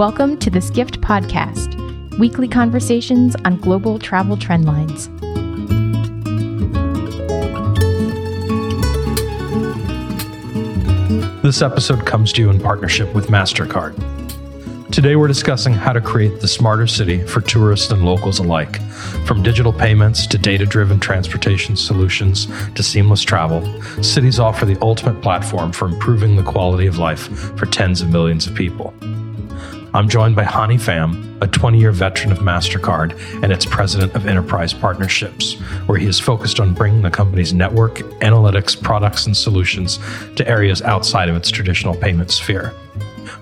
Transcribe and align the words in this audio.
Welcome 0.00 0.38
to 0.38 0.48
the 0.48 0.62
Skift 0.62 1.02
Podcast, 1.02 1.76
weekly 2.18 2.48
conversations 2.48 3.36
on 3.44 3.58
global 3.58 3.98
travel 3.98 4.34
trendlines. 4.34 5.10
This 11.42 11.60
episode 11.60 12.06
comes 12.06 12.32
to 12.32 12.40
you 12.40 12.48
in 12.48 12.58
partnership 12.58 13.14
with 13.14 13.26
MasterCard. 13.26 13.94
Today, 14.90 15.16
we're 15.16 15.28
discussing 15.28 15.74
how 15.74 15.92
to 15.92 16.00
create 16.00 16.40
the 16.40 16.48
smarter 16.48 16.86
city 16.86 17.22
for 17.26 17.42
tourists 17.42 17.92
and 17.92 18.02
locals 18.02 18.38
alike. 18.38 18.80
From 19.26 19.42
digital 19.42 19.70
payments 19.70 20.26
to 20.28 20.38
data 20.38 20.64
driven 20.64 20.98
transportation 20.98 21.76
solutions 21.76 22.46
to 22.74 22.82
seamless 22.82 23.20
travel, 23.20 23.82
cities 24.02 24.40
offer 24.40 24.64
the 24.64 24.78
ultimate 24.80 25.20
platform 25.20 25.72
for 25.72 25.88
improving 25.88 26.36
the 26.36 26.42
quality 26.42 26.86
of 26.86 26.96
life 26.96 27.28
for 27.58 27.66
tens 27.66 28.00
of 28.00 28.08
millions 28.08 28.46
of 28.46 28.54
people. 28.54 28.94
I'm 29.92 30.08
joined 30.08 30.36
by 30.36 30.44
Hany 30.44 30.78
Fam, 30.78 31.36
a 31.40 31.48
20 31.48 31.80
year 31.80 31.90
veteran 31.90 32.30
of 32.30 32.38
MasterCard 32.38 33.42
and 33.42 33.52
its 33.52 33.66
president 33.66 34.14
of 34.14 34.26
enterprise 34.26 34.72
partnerships, 34.72 35.54
where 35.86 35.98
he 35.98 36.06
is 36.06 36.20
focused 36.20 36.60
on 36.60 36.74
bringing 36.74 37.02
the 37.02 37.10
company's 37.10 37.52
network, 37.52 37.96
analytics, 38.20 38.80
products, 38.80 39.26
and 39.26 39.36
solutions 39.36 39.98
to 40.36 40.46
areas 40.48 40.80
outside 40.82 41.28
of 41.28 41.34
its 41.34 41.50
traditional 41.50 41.96
payment 41.96 42.30
sphere. 42.30 42.72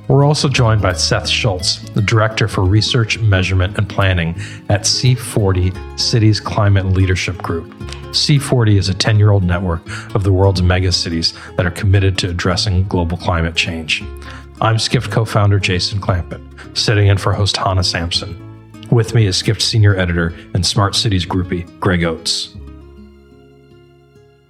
We're 0.09 0.25
also 0.25 0.49
joined 0.49 0.81
by 0.81 0.95
Seth 0.95 1.29
Schultz, 1.29 1.81
the 1.91 2.01
Director 2.01 2.49
for 2.49 2.65
Research, 2.65 3.19
Measurement, 3.19 3.77
and 3.77 3.87
Planning 3.87 4.31
at 4.71 4.83
C40 4.83 6.01
Cities 6.01 6.41
Climate 6.41 6.87
Leadership 6.87 7.37
Group. 7.39 7.75
C40 8.09 8.79
is 8.79 8.89
a 8.89 8.95
10 8.95 9.19
year 9.19 9.33
old 9.33 9.45
network 9.45 9.83
of 10.15 10.25
the 10.25 10.33
world's 10.33 10.63
megacities 10.63 11.35
that 11.57 11.67
are 11.67 11.71
committed 11.71 12.17
to 12.19 12.31
addressing 12.31 12.85
global 12.85 13.19
climate 13.19 13.55
change. 13.55 14.03
I'm 14.61 14.81
Skift 14.81 15.13
co 15.13 15.25
founder 15.25 15.61
Jason 15.61 16.01
Clampet, 16.01 16.41
sitting 16.77 17.07
in 17.07 17.17
for 17.17 17.33
host 17.33 17.57
Hannah 17.57 17.85
Sampson. 17.85 18.37
With 18.91 19.15
me 19.15 19.27
is 19.27 19.37
Skift 19.37 19.63
senior 19.63 19.95
editor 19.97 20.35
and 20.53 20.67
Smart 20.67 20.97
Cities 20.97 21.25
groupie 21.25 21.65
Greg 21.79 22.03
Oates. 22.03 22.57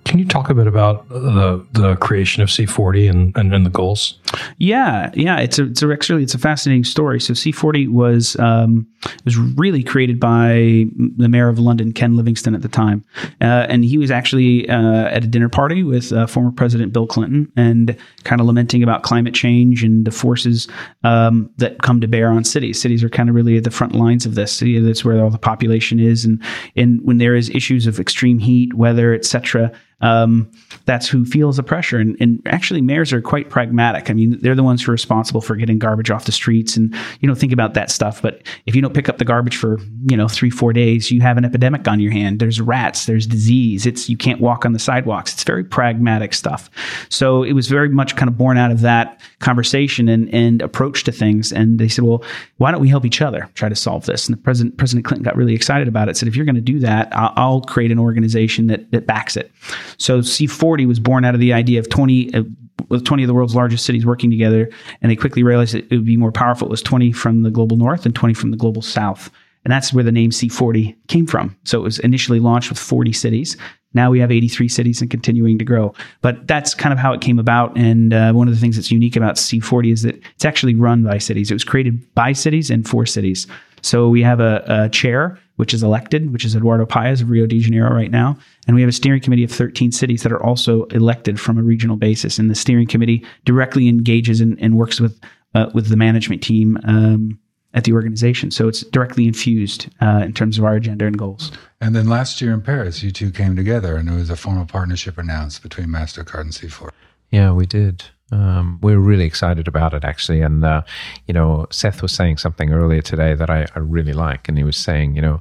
Can 0.08 0.18
you 0.18 0.24
talk 0.24 0.48
a 0.48 0.54
bit 0.54 0.66
about 0.66 1.06
the 1.10 1.66
the 1.72 1.94
creation 1.96 2.42
of 2.42 2.48
C40 2.48 3.10
and, 3.10 3.36
and, 3.36 3.54
and 3.54 3.66
the 3.66 3.70
goals? 3.70 4.18
Yeah, 4.56 5.10
yeah, 5.12 5.38
it's 5.38 5.58
a, 5.58 5.64
it's 5.64 5.82
a, 5.82 5.92
actually 5.92 6.22
it's 6.22 6.32
a 6.32 6.38
fascinating 6.38 6.84
story. 6.84 7.20
So 7.20 7.34
C40 7.34 7.90
was 7.90 8.34
um, 8.36 8.86
was 9.26 9.36
really 9.36 9.82
created 9.82 10.18
by 10.18 10.86
the 11.18 11.28
mayor 11.28 11.50
of 11.50 11.58
London, 11.58 11.92
Ken 11.92 12.16
Livingstone, 12.16 12.54
at 12.54 12.62
the 12.62 12.68
time, 12.68 13.04
uh, 13.42 13.66
and 13.68 13.84
he 13.84 13.98
was 13.98 14.10
actually 14.10 14.66
uh, 14.70 15.08
at 15.08 15.24
a 15.24 15.26
dinner 15.26 15.50
party 15.50 15.82
with 15.82 16.10
uh, 16.10 16.26
former 16.26 16.52
President 16.52 16.94
Bill 16.94 17.06
Clinton 17.06 17.52
and 17.54 17.94
kind 18.24 18.40
of 18.40 18.46
lamenting 18.46 18.82
about 18.82 19.02
climate 19.02 19.34
change 19.34 19.84
and 19.84 20.06
the 20.06 20.10
forces 20.10 20.68
um, 21.04 21.50
that 21.58 21.82
come 21.82 22.00
to 22.00 22.08
bear 22.08 22.30
on 22.30 22.44
cities. 22.44 22.80
Cities 22.80 23.04
are 23.04 23.10
kind 23.10 23.28
of 23.28 23.34
really 23.34 23.58
at 23.58 23.64
the 23.64 23.70
front 23.70 23.94
lines 23.94 24.24
of 24.24 24.36
this. 24.36 24.62
That's 24.64 25.04
where 25.04 25.22
all 25.22 25.28
the 25.28 25.36
population 25.36 26.00
is, 26.00 26.24
and 26.24 26.42
and 26.76 26.98
when 27.02 27.18
there 27.18 27.34
is 27.34 27.50
issues 27.50 27.86
of 27.86 28.00
extreme 28.00 28.38
heat, 28.38 28.72
weather, 28.72 29.12
etc 29.12 29.70
um, 30.00 30.50
that's 30.84 31.08
who 31.08 31.24
feels 31.24 31.56
the 31.56 31.62
pressure. 31.62 31.98
And, 31.98 32.16
and, 32.20 32.40
actually, 32.46 32.80
mayors 32.80 33.12
are 33.12 33.20
quite 33.20 33.50
pragmatic. 33.50 34.10
I 34.10 34.12
mean, 34.12 34.38
they're 34.40 34.54
the 34.54 34.62
ones 34.62 34.82
who 34.82 34.90
are 34.90 34.92
responsible 34.92 35.40
for 35.40 35.56
getting 35.56 35.78
garbage 35.78 36.10
off 36.10 36.24
the 36.24 36.32
streets, 36.32 36.76
and 36.76 36.94
you 37.20 37.28
know, 37.28 37.34
think 37.34 37.52
about 37.52 37.74
that 37.74 37.90
stuff. 37.90 38.22
But 38.22 38.42
if 38.66 38.76
you 38.76 38.82
don't 38.82 38.94
pick 38.94 39.08
up 39.08 39.18
the 39.18 39.24
garbage 39.24 39.56
for 39.56 39.80
you 40.08 40.16
know 40.16 40.28
three, 40.28 40.50
four 40.50 40.72
days, 40.72 41.10
you 41.10 41.20
have 41.20 41.36
an 41.36 41.44
epidemic 41.44 41.88
on 41.88 41.98
your 41.98 42.12
hand. 42.12 42.38
There's 42.38 42.60
rats, 42.60 43.06
there's 43.06 43.26
disease. 43.26 43.86
It's 43.86 44.08
you 44.08 44.16
can't 44.16 44.40
walk 44.40 44.64
on 44.64 44.72
the 44.72 44.78
sidewalks. 44.78 45.32
It's 45.32 45.44
very 45.44 45.64
pragmatic 45.64 46.32
stuff. 46.32 46.70
So 47.08 47.42
it 47.42 47.54
was 47.54 47.66
very 47.66 47.88
much 47.88 48.14
kind 48.14 48.28
of 48.28 48.38
born 48.38 48.56
out 48.56 48.70
of 48.70 48.80
that 48.82 49.20
conversation 49.40 50.08
and 50.08 50.32
and 50.32 50.62
approach 50.62 51.04
to 51.04 51.12
things. 51.12 51.52
And 51.52 51.80
they 51.80 51.88
said, 51.88 52.04
well, 52.04 52.22
why 52.58 52.70
don't 52.70 52.80
we 52.80 52.88
help 52.88 53.04
each 53.04 53.20
other 53.20 53.48
try 53.54 53.68
to 53.68 53.76
solve 53.76 54.06
this? 54.06 54.28
And 54.28 54.36
the 54.36 54.40
president 54.40 54.76
President 54.76 55.04
Clinton 55.04 55.24
got 55.24 55.36
really 55.36 55.54
excited 55.54 55.88
about 55.88 56.08
it. 56.08 56.16
Said, 56.16 56.28
if 56.28 56.36
you're 56.36 56.46
going 56.46 56.54
to 56.54 56.60
do 56.60 56.78
that, 56.80 57.08
I'll, 57.16 57.32
I'll 57.36 57.60
create 57.62 57.90
an 57.90 57.98
organization 57.98 58.68
that 58.68 58.90
that 58.92 59.06
backs 59.06 59.36
it. 59.36 59.50
So 59.98 60.20
C40 60.20 60.86
was 60.86 61.00
born 61.00 61.24
out 61.24 61.34
of 61.34 61.40
the 61.40 61.52
idea 61.52 61.78
of 61.80 61.88
20, 61.88 62.34
uh, 62.34 62.42
with 62.88 63.04
20 63.04 63.24
of 63.24 63.26
the 63.26 63.34
world's 63.34 63.54
largest 63.54 63.84
cities 63.84 64.06
working 64.06 64.30
together. 64.30 64.70
And 65.02 65.10
they 65.10 65.16
quickly 65.16 65.42
realized 65.42 65.74
it 65.74 65.90
would 65.90 66.04
be 66.04 66.16
more 66.16 66.32
powerful. 66.32 66.68
It 66.68 66.70
was 66.70 66.82
20 66.82 67.12
from 67.12 67.42
the 67.42 67.50
global 67.50 67.76
north 67.76 68.06
and 68.06 68.14
20 68.14 68.34
from 68.34 68.50
the 68.50 68.56
global 68.56 68.82
south. 68.82 69.30
And 69.64 69.72
that's 69.72 69.92
where 69.92 70.04
the 70.04 70.12
name 70.12 70.30
C40 70.30 70.96
came 71.08 71.26
from. 71.26 71.56
So 71.64 71.78
it 71.78 71.82
was 71.82 71.98
initially 71.98 72.40
launched 72.40 72.70
with 72.70 72.78
40 72.78 73.12
cities. 73.12 73.56
Now 73.92 74.10
we 74.10 74.20
have 74.20 74.30
83 74.30 74.68
cities 74.68 75.00
and 75.00 75.10
continuing 75.10 75.58
to 75.58 75.64
grow. 75.64 75.94
But 76.20 76.46
that's 76.46 76.74
kind 76.74 76.92
of 76.92 76.98
how 76.98 77.12
it 77.12 77.20
came 77.20 77.38
about. 77.38 77.76
And 77.76 78.14
uh, 78.14 78.32
one 78.32 78.48
of 78.48 78.54
the 78.54 78.60
things 78.60 78.76
that's 78.76 78.90
unique 78.90 79.16
about 79.16 79.36
C40 79.36 79.92
is 79.92 80.02
that 80.02 80.16
it's 80.34 80.44
actually 80.44 80.74
run 80.74 81.02
by 81.02 81.18
cities. 81.18 81.50
It 81.50 81.54
was 81.54 81.64
created 81.64 82.14
by 82.14 82.32
cities 82.32 82.70
and 82.70 82.88
for 82.88 83.04
cities. 83.04 83.46
So 83.82 84.08
we 84.08 84.22
have 84.22 84.40
a, 84.40 84.64
a 84.66 84.88
chair 84.88 85.38
which 85.58 85.74
is 85.74 85.82
elected, 85.82 86.32
which 86.32 86.44
is 86.44 86.54
Eduardo 86.54 86.86
Paes 86.86 87.20
of 87.20 87.30
Rio 87.30 87.44
de 87.44 87.58
Janeiro 87.58 87.92
right 87.92 88.12
now. 88.12 88.38
And 88.66 88.76
we 88.76 88.80
have 88.80 88.88
a 88.88 88.92
steering 88.92 89.20
committee 89.20 89.42
of 89.42 89.50
13 89.50 89.90
cities 89.90 90.22
that 90.22 90.32
are 90.32 90.42
also 90.42 90.84
elected 90.84 91.40
from 91.40 91.58
a 91.58 91.62
regional 91.62 91.96
basis. 91.96 92.38
And 92.38 92.48
the 92.48 92.54
steering 92.54 92.86
committee 92.86 93.26
directly 93.44 93.88
engages 93.88 94.40
and, 94.40 94.56
and 94.60 94.76
works 94.76 95.00
with 95.00 95.20
uh, 95.54 95.70
with 95.74 95.88
the 95.88 95.96
management 95.96 96.42
team 96.42 96.78
um, 96.84 97.38
at 97.74 97.84
the 97.84 97.92
organization. 97.92 98.50
So 98.50 98.68
it's 98.68 98.82
directly 98.82 99.26
infused 99.26 99.88
uh, 100.00 100.22
in 100.24 100.32
terms 100.32 100.58
of 100.58 100.64
our 100.64 100.74
agenda 100.74 101.06
and 101.06 101.18
goals. 101.18 101.50
And 101.80 101.96
then 101.96 102.08
last 102.08 102.40
year 102.40 102.52
in 102.52 102.62
Paris, 102.62 103.02
you 103.02 103.10
two 103.10 103.30
came 103.30 103.56
together 103.56 103.96
and 103.96 104.08
there 104.08 104.16
was 104.16 104.30
a 104.30 104.36
formal 104.36 104.66
partnership 104.66 105.18
announced 105.18 105.62
between 105.62 105.88
MasterCard 105.88 106.40
and 106.42 106.52
C4. 106.52 106.90
Yeah, 107.30 107.52
we 107.52 107.66
did. 107.66 108.04
Um, 108.30 108.78
we're 108.82 108.98
really 108.98 109.24
excited 109.24 109.68
about 109.68 109.94
it, 109.94 110.04
actually. 110.04 110.42
And, 110.42 110.64
uh, 110.64 110.82
you 111.26 111.32
know, 111.32 111.66
Seth 111.70 112.02
was 112.02 112.12
saying 112.12 112.36
something 112.36 112.72
earlier 112.72 113.00
today 113.00 113.34
that 113.34 113.48
I, 113.48 113.66
I, 113.74 113.78
really 113.78 114.12
like. 114.12 114.48
And 114.48 114.58
he 114.58 114.64
was 114.64 114.76
saying, 114.76 115.16
you 115.16 115.22
know, 115.22 115.40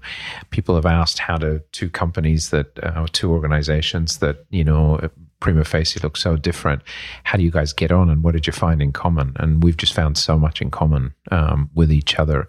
people 0.52 0.75
have 0.75 0.86
asked 0.86 1.20
how 1.20 1.38
do 1.38 1.59
two 1.74 1.90
companies 1.90 2.50
that, 2.52 2.80
uh, 2.81 3.06
two 3.12 3.31
organizations 3.31 4.20
that, 4.20 4.46
you 4.52 4.64
know, 4.64 5.09
prima 5.40 5.64
facie 5.64 6.00
look 6.02 6.18
so 6.18 6.36
different. 6.36 6.81
How 7.24 7.38
do 7.38 7.44
you 7.44 7.52
guys 7.52 7.74
get 7.74 7.92
on, 7.92 8.09
and 8.09 8.24
what 8.24 8.34
did 8.34 8.48
you 8.48 8.53
find 8.53 8.81
in 8.81 8.92
common? 8.92 9.34
And 9.40 9.64
we've 9.64 9.78
just 9.78 9.94
found 9.94 10.18
so 10.18 10.38
much 10.38 10.62
in 10.62 10.72
common 10.72 11.14
um, 11.31 11.70
with 11.75 11.92
each 11.92 12.18
other. 12.18 12.48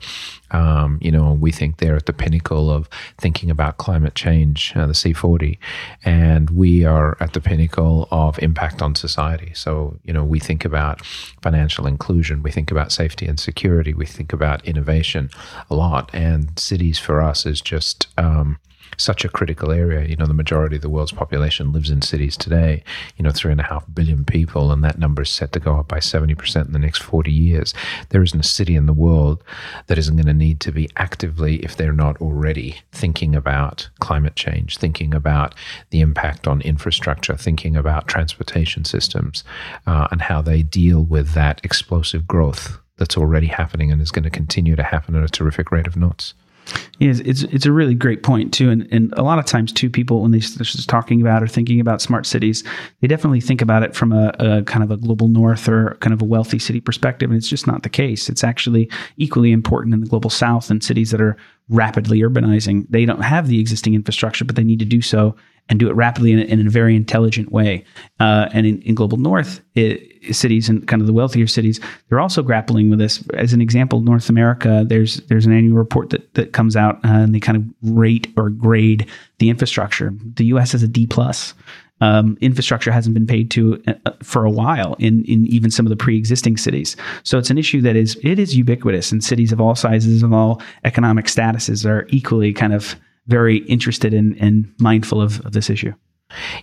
Um, 0.50 0.99
you 1.03 1.12
know, 1.12 1.32
we 1.34 1.53
think 1.53 1.76
they're 1.76 1.97
at 1.97 2.06
the 2.06 2.12
pinnacle 2.12 2.71
of 2.71 2.88
thinking 3.19 3.50
about 3.50 3.76
climate 3.76 4.15
change, 4.15 4.72
uh, 4.75 4.87
the 4.87 4.94
C40, 4.94 5.59
and 6.04 6.49
we 6.50 6.84
are 6.84 7.16
at 7.21 7.34
the 7.34 7.41
pinnacle 7.41 8.09
of 8.10 8.38
impact 8.38 8.81
on 8.81 8.94
society. 8.94 9.53
So, 9.55 9.99
you 10.05 10.12
know, 10.12 10.25
we 10.25 10.38
think 10.41 10.65
about 10.65 11.05
financial 11.43 11.87
inclusion, 11.87 12.43
we 12.43 12.50
think 12.50 12.70
about 12.70 12.93
safety 12.93 13.26
and 13.26 13.38
security, 13.38 13.93
we 13.93 14.06
think 14.06 14.32
about 14.32 14.65
innovation 14.65 15.31
a 15.70 15.75
lot, 15.75 16.10
and 16.15 16.59
cities 16.59 16.99
for 16.99 17.20
us 17.20 17.44
is 17.44 17.60
just 17.60 18.06
um, 18.16 18.59
such 18.97 19.25
a 19.25 19.28
critical 19.28 19.71
area. 19.71 20.06
You 20.09 20.16
know, 20.16 20.26
the 20.26 20.34
majority 20.34 20.76
of 20.76 20.82
the 20.82 20.88
world's 20.88 21.12
population 21.12 21.72
lives 21.72 21.91
in 21.91 22.03
cities 22.03 22.37
today, 22.37 22.82
you 23.16 23.22
know, 23.22 23.31
three 23.31 23.53
and 23.53 23.60
a 23.60 23.65
half 23.65 23.84
billion 23.93 24.25
people, 24.25 24.72
and 24.72 24.82
that 24.84 24.99
number 24.99 25.22
is 25.22 25.31
set 25.31 25.53
to 25.53 25.60
go 25.60 25.76
up 25.76 25.88
by 25.88 25.99
70% 25.99 26.66
in 26.66 26.72
the 26.72 26.78
next 26.78 27.03
40 27.03 27.32
years. 27.32 27.75
There 28.10 28.22
isn't 28.22 28.41
a 28.41 28.44
city 28.44 28.75
in 28.75 28.87
the 28.87 28.93
world 28.93 29.43
that 29.87 29.99
isn't 29.99 30.16
going 30.16 30.26
to 30.26 30.34
need 30.34 30.60
to 30.60 30.72
be 30.72 30.88
actively, 30.97 31.56
if 31.56 31.76
they're 31.76 31.93
not 31.93 32.21
already, 32.21 32.81
thinking 32.93 33.34
about 33.34 33.88
climate 34.00 34.37
change, 34.37 34.78
thinking 34.78 35.15
about 35.15 35.55
the 35.91 36.00
impact 36.00 36.47
on 36.47 36.60
infrastructure, 36.62 37.37
thinking 37.37 37.76
about 37.76 38.09
transportation 38.09 38.84
systems, 38.84 39.44
uh, 39.87 40.09
and 40.10 40.22
how 40.22 40.43
they 40.43 40.62
deal 40.62 41.03
with 41.03 41.32
that 41.32 41.60
explosive 41.65 42.26
growth 42.26 42.78
that's 42.99 43.16
already 43.16 43.47
happening 43.47 43.91
and 43.91 44.03
is 44.03 44.10
going 44.10 44.25
to 44.25 44.31
continue 44.31 44.76
to 44.76 44.82
happen 44.82 45.15
at 45.15 45.25
a 45.25 45.28
terrific 45.28 45.72
rate 45.72 45.87
of 45.87 45.97
knots. 45.97 46.34
Yes, 46.99 47.21
it's 47.21 47.45
it's 47.45 47.67
a 47.67 47.73
really 47.73 47.95
great 47.95 48.23
point 48.23 48.53
too, 48.53 48.71
and 48.71 48.89
and 48.93 49.12
a 49.17 49.23
lot 49.23 49.39
of 49.39 49.45
times 49.45 49.73
too, 49.73 49.89
people 49.89 50.23
when 50.23 50.33
they 50.33 50.39
are 50.39 50.41
just 50.41 50.89
talking 50.89 51.21
about 51.21 51.43
or 51.43 51.47
thinking 51.47 51.81
about 51.81 52.03
smart 52.03 52.26
cities, 52.26 52.65
they 53.00 53.09
definitely 53.09 53.41
think 53.41 53.62
about 53.62 53.82
it 53.82 53.94
from 53.94 54.12
a, 54.12 54.32
a, 54.38 54.62
kind 54.65 54.82
of 54.82 54.91
a 54.91 54.97
global 54.97 55.29
north 55.29 55.69
or 55.69 55.97
kind 56.00 56.12
of 56.12 56.20
a 56.20 56.25
wealthy 56.25 56.59
city 56.59 56.81
perspective, 56.81 57.31
and 57.31 57.37
it's 57.37 57.49
just 57.49 57.67
not 57.67 57.82
the 57.85 57.88
case. 57.88 58.29
It's 58.29 58.43
actually 58.43 58.91
equally 59.17 59.53
important 59.53 59.94
in 59.94 60.00
the 60.00 60.09
global 60.09 60.31
south 60.31 60.70
and 60.70 60.82
cities 60.82 61.11
that 61.12 61.20
are 61.20 61.37
rapidly 61.69 62.20
urbanizing. 62.20 62.87
They 62.91 63.05
don't 63.05 63.23
have 63.23 63.47
the 63.47 63.61
existing 63.61 63.94
infrastructure, 63.94 64.44
but 64.44 64.56
they 64.56 64.64
need 64.64 64.79
to 64.81 64.85
do 64.85 65.00
so 65.03 65.37
and 65.69 65.79
do 65.79 65.88
it 65.88 65.94
rapidly 65.94 66.32
in 66.32 66.38
in 66.38 66.67
a 66.67 66.70
very 66.70 66.97
intelligent 66.97 67.53
way. 67.53 67.85
Uh, 68.20 68.49
and 68.53 68.67
in, 68.67 68.82
in, 68.82 68.94
global 68.94 69.19
north 69.19 69.61
it, 69.75 70.35
cities 70.35 70.69
and 70.69 70.87
kind 70.88 71.00
of 71.00 71.06
the 71.06 71.12
wealthier 71.12 71.47
cities, 71.47 71.81
they're 72.09 72.20
also 72.20 72.43
grappling 72.43 72.91
with 72.91 72.99
this. 72.99 73.23
As 73.35 73.53
an 73.53 73.61
example, 73.61 74.00
North 74.00 74.29
America, 74.29 74.85
there's 74.87 75.17
there's 75.29 75.47
an 75.47 75.53
annual 75.53 75.76
report 75.76 76.11
that 76.11 76.35
that 76.35 76.53
comes 76.53 76.76
out 76.76 76.97
uh, 77.05 77.09
and 77.09 77.35
they 77.35 77.41
kind 77.41 77.56
of 77.56 77.65
rate 77.97 78.29
or 78.37 78.50
grade 78.50 79.06
the 79.38 79.50
infrastructure. 79.50 80.12
The 80.35 80.47
U.S. 80.47 80.73
has 80.73 80.82
a 80.82 80.88
D 80.88 81.06
plus. 81.06 81.55
Um, 82.00 82.38
infrastructure 82.41 82.93
hasn't 82.93 83.14
been 83.14 83.26
paid 83.26 83.50
to 83.53 83.82
uh, 83.88 84.12
for 84.23 84.44
a 84.44 84.50
while 84.50 84.94
in 84.99 85.25
in 85.25 85.47
even 85.47 85.71
some 85.71 85.85
of 85.85 85.91
the 85.91 85.97
pre-existing 85.97 86.56
cities. 86.56 86.97
So 87.25 87.38
it's 87.38 87.50
an 87.50 87.59
issue 87.59 87.81
that 87.82 87.97
is 87.97 88.19
it 88.23 88.38
is 88.38 88.56
ubiquitous, 88.56 89.11
and 89.11 89.23
cities 89.23 89.53
of 89.53 89.61
all 89.61 89.75
sizes 89.75 90.23
of 90.23 90.32
all 90.32 90.62
economic 90.85 91.26
statuses 91.26 91.85
are 91.85 92.06
equally 92.11 92.53
kind 92.53 92.73
of 92.73 92.94
very 93.28 93.58
interested 93.58 94.12
in 94.12 94.36
and 94.38 94.72
mindful 94.80 95.22
of, 95.22 95.44
of 95.46 95.52
this 95.52 95.70
issue. 95.70 95.92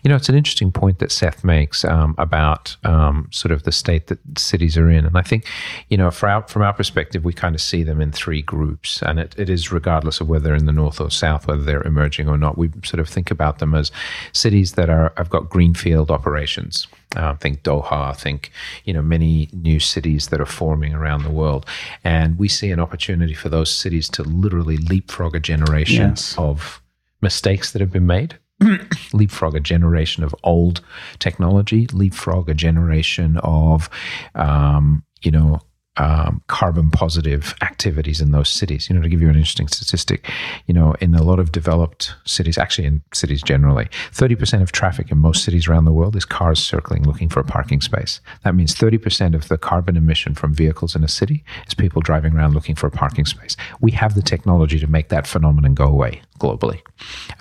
You 0.03 0.09
know, 0.09 0.15
it's 0.15 0.29
an 0.29 0.35
interesting 0.35 0.71
point 0.71 0.99
that 0.99 1.11
Seth 1.11 1.43
makes 1.43 1.83
um, 1.83 2.13
about 2.19 2.77
um, 2.83 3.27
sort 3.31 3.51
of 3.51 3.63
the 3.63 3.71
state 3.71 4.07
that 4.07 4.19
cities 4.37 4.77
are 4.77 4.89
in. 4.91 5.05
And 5.05 5.17
I 5.17 5.23
think, 5.23 5.47
you 5.89 5.97
know, 5.97 6.11
our, 6.21 6.47
from 6.47 6.61
our 6.61 6.73
perspective, 6.73 7.25
we 7.25 7.33
kind 7.33 7.55
of 7.55 7.61
see 7.61 7.81
them 7.81 7.99
in 7.99 8.11
three 8.11 8.43
groups. 8.43 9.01
And 9.01 9.19
it, 9.19 9.33
it 9.39 9.49
is 9.49 9.71
regardless 9.71 10.21
of 10.21 10.29
whether 10.29 10.53
in 10.53 10.67
the 10.67 10.71
north 10.71 11.01
or 11.01 11.09
south, 11.09 11.47
whether 11.47 11.63
they're 11.63 11.81
emerging 11.81 12.29
or 12.29 12.37
not. 12.37 12.59
We 12.59 12.69
sort 12.83 12.99
of 12.99 13.09
think 13.09 13.31
about 13.31 13.57
them 13.57 13.73
as 13.73 13.91
cities 14.33 14.73
that 14.73 14.89
are 14.89 15.13
have 15.17 15.31
got 15.31 15.49
greenfield 15.49 16.11
operations. 16.11 16.87
Uh, 17.15 17.35
think 17.35 17.63
Doha, 17.63 18.09
I 18.09 18.13
think 18.13 18.51
you 18.83 18.93
know 18.93 19.01
many 19.01 19.49
new 19.53 19.79
cities 19.79 20.27
that 20.27 20.41
are 20.41 20.45
forming 20.45 20.93
around 20.93 21.23
the 21.23 21.31
world, 21.31 21.65
and 22.03 22.37
we 22.37 22.47
see 22.47 22.71
an 22.71 22.79
opportunity 22.79 23.33
for 23.33 23.49
those 23.49 23.71
cities 23.71 24.09
to 24.09 24.23
literally 24.23 24.77
leapfrog 24.77 25.35
a 25.35 25.39
generation 25.39 26.09
Yes. 26.09 26.35
of 26.37 26.81
mistakes 27.21 27.71
that 27.71 27.79
have 27.81 27.91
been 27.91 28.05
made 28.07 28.37
leapfrog 29.13 29.55
a 29.55 29.59
generation 29.59 30.23
of 30.23 30.33
old 30.43 30.81
technology, 31.19 31.87
leapfrog 31.91 32.49
a 32.49 32.53
generation 32.53 33.37
of, 33.43 33.89
um, 34.35 35.03
you 35.21 35.31
know, 35.31 35.59
um, 35.97 36.41
carbon 36.47 36.89
positive 36.91 37.55
activities 37.61 38.21
in 38.21 38.31
those 38.31 38.49
cities. 38.49 38.89
You 38.89 38.95
know, 38.95 39.01
to 39.01 39.09
give 39.09 39.21
you 39.21 39.29
an 39.29 39.35
interesting 39.35 39.67
statistic, 39.67 40.29
you 40.67 40.73
know, 40.73 40.93
in 40.99 41.15
a 41.15 41.23
lot 41.23 41.39
of 41.39 41.51
developed 41.51 42.13
cities, 42.25 42.57
actually 42.57 42.87
in 42.87 43.01
cities 43.13 43.41
generally, 43.41 43.85
30% 44.11 44.61
of 44.61 44.71
traffic 44.71 45.11
in 45.11 45.17
most 45.17 45.43
cities 45.43 45.67
around 45.67 45.85
the 45.85 45.93
world 45.93 46.15
is 46.15 46.25
cars 46.25 46.59
circling 46.59 47.03
looking 47.03 47.29
for 47.29 47.39
a 47.39 47.45
parking 47.45 47.81
space. 47.81 48.19
That 48.43 48.55
means 48.55 48.75
30% 48.75 49.35
of 49.35 49.47
the 49.47 49.57
carbon 49.57 49.97
emission 49.97 50.35
from 50.35 50.53
vehicles 50.53 50.95
in 50.95 51.03
a 51.03 51.07
city 51.07 51.43
is 51.67 51.73
people 51.73 52.01
driving 52.01 52.33
around 52.33 52.53
looking 52.53 52.75
for 52.75 52.87
a 52.87 52.91
parking 52.91 53.25
space. 53.25 53.55
We 53.81 53.91
have 53.91 54.15
the 54.15 54.21
technology 54.21 54.79
to 54.79 54.87
make 54.87 55.09
that 55.09 55.27
phenomenon 55.27 55.73
go 55.73 55.85
away 55.85 56.21
globally. 56.39 56.81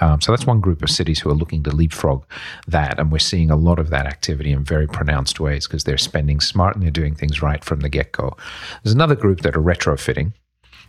Um, 0.00 0.20
so 0.20 0.32
that's 0.32 0.46
one 0.46 0.60
group 0.60 0.82
of 0.82 0.90
cities 0.90 1.20
who 1.20 1.30
are 1.30 1.34
looking 1.34 1.62
to 1.64 1.74
leapfrog 1.74 2.24
that. 2.66 2.98
And 2.98 3.10
we're 3.10 3.18
seeing 3.18 3.50
a 3.50 3.56
lot 3.56 3.78
of 3.78 3.90
that 3.90 4.06
activity 4.06 4.52
in 4.52 4.64
very 4.64 4.86
pronounced 4.86 5.40
ways 5.40 5.66
because 5.66 5.84
they're 5.84 5.98
spending 5.98 6.40
smart 6.40 6.74
and 6.74 6.82
they're 6.84 6.90
doing 6.90 7.14
things 7.14 7.42
right 7.42 7.62
from 7.64 7.80
the 7.80 7.88
get 7.88 8.12
go. 8.12 8.36
There's 8.82 8.94
another 8.94 9.16
group 9.16 9.40
that 9.40 9.56
are 9.56 9.62
retrofitting 9.62 10.32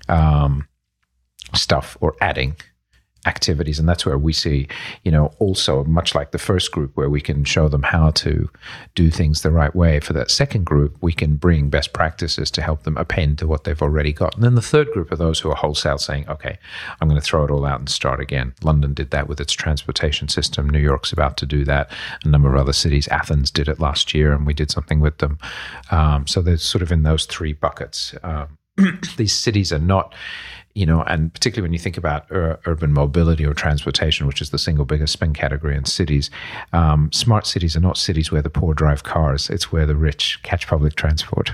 um, 0.07 0.67
stuff 1.53 1.97
or 2.01 2.15
adding 2.21 2.55
activities 3.25 3.79
and 3.79 3.87
that's 3.87 4.05
where 4.05 4.17
we 4.17 4.33
see 4.33 4.67
you 5.03 5.11
know 5.11 5.33
also 5.39 5.83
much 5.85 6.15
like 6.15 6.31
the 6.31 6.37
first 6.37 6.71
group 6.71 6.91
where 6.95 7.09
we 7.09 7.21
can 7.21 7.43
show 7.43 7.67
them 7.67 7.83
how 7.83 8.11
to 8.11 8.49
do 8.93 9.09
things 9.09 9.41
the 9.41 9.51
right 9.51 9.75
way. 9.75 9.99
For 9.99 10.13
that 10.13 10.31
second 10.31 10.65
group 10.65 10.97
we 11.01 11.13
can 11.13 11.35
bring 11.35 11.69
best 11.69 11.93
practices 11.93 12.51
to 12.51 12.61
help 12.61 12.83
them 12.83 12.97
append 12.97 13.39
to 13.39 13.47
what 13.47 13.63
they've 13.63 13.81
already 13.81 14.13
got. 14.13 14.35
And 14.35 14.43
then 14.43 14.55
the 14.55 14.61
third 14.61 14.91
group 14.91 15.11
are 15.11 15.15
those 15.15 15.39
who 15.39 15.49
are 15.49 15.55
wholesale 15.55 15.97
saying 15.97 16.27
okay 16.29 16.57
i'm 17.01 17.09
going 17.09 17.19
to 17.19 17.25
throw 17.25 17.43
it 17.45 17.51
all 17.51 17.65
out 17.65 17.79
and 17.79 17.89
start 17.89 18.19
again. 18.19 18.53
London 18.63 18.93
did 18.93 19.11
that 19.11 19.27
with 19.27 19.39
its 19.39 19.53
transportation 19.53 20.27
system. 20.27 20.69
New 20.69 20.79
york's 20.79 21.11
about 21.11 21.37
to 21.37 21.45
do 21.45 21.65
that. 21.65 21.91
A 22.23 22.27
number 22.27 22.53
of 22.53 22.59
other 22.59 22.73
cities 22.73 23.07
athens 23.09 23.51
did 23.51 23.67
it 23.67 23.79
last 23.79 24.13
year 24.13 24.33
and 24.33 24.45
we 24.45 24.53
did 24.53 24.71
something 24.71 24.99
with 24.99 25.17
them. 25.17 25.37
Um, 25.91 26.27
so 26.27 26.41
they're 26.41 26.57
sort 26.57 26.81
of 26.81 26.91
in 26.91 27.03
those 27.03 27.25
three 27.25 27.53
buckets 27.53 28.13
um, 28.23 28.57
these 29.17 29.33
cities 29.33 29.71
are 29.71 29.79
not 29.79 30.13
you 30.75 30.85
know, 30.85 31.01
and 31.03 31.33
particularly 31.33 31.65
when 31.67 31.73
you 31.73 31.79
think 31.79 31.97
about 31.97 32.29
ur- 32.31 32.59
urban 32.65 32.91
mobility 32.91 33.45
or 33.45 33.53
transportation, 33.53 34.27
which 34.27 34.41
is 34.41 34.49
the 34.49 34.59
single 34.59 34.85
biggest 34.85 35.13
spend 35.13 35.33
category 35.35 35.75
in 35.75 35.85
cities, 35.85 36.29
um, 36.73 37.09
smart 37.13 37.47
cities 37.47 37.75
are 37.77 37.79
not 37.79 37.97
cities 37.97 38.31
where 38.31 38.41
the 38.41 38.49
poor 38.49 38.73
drive 38.73 39.03
cars; 39.03 39.49
it's 39.49 39.71
where 39.71 39.85
the 39.85 39.95
rich 39.95 40.39
catch 40.43 40.67
public 40.67 40.95
transport. 40.95 41.53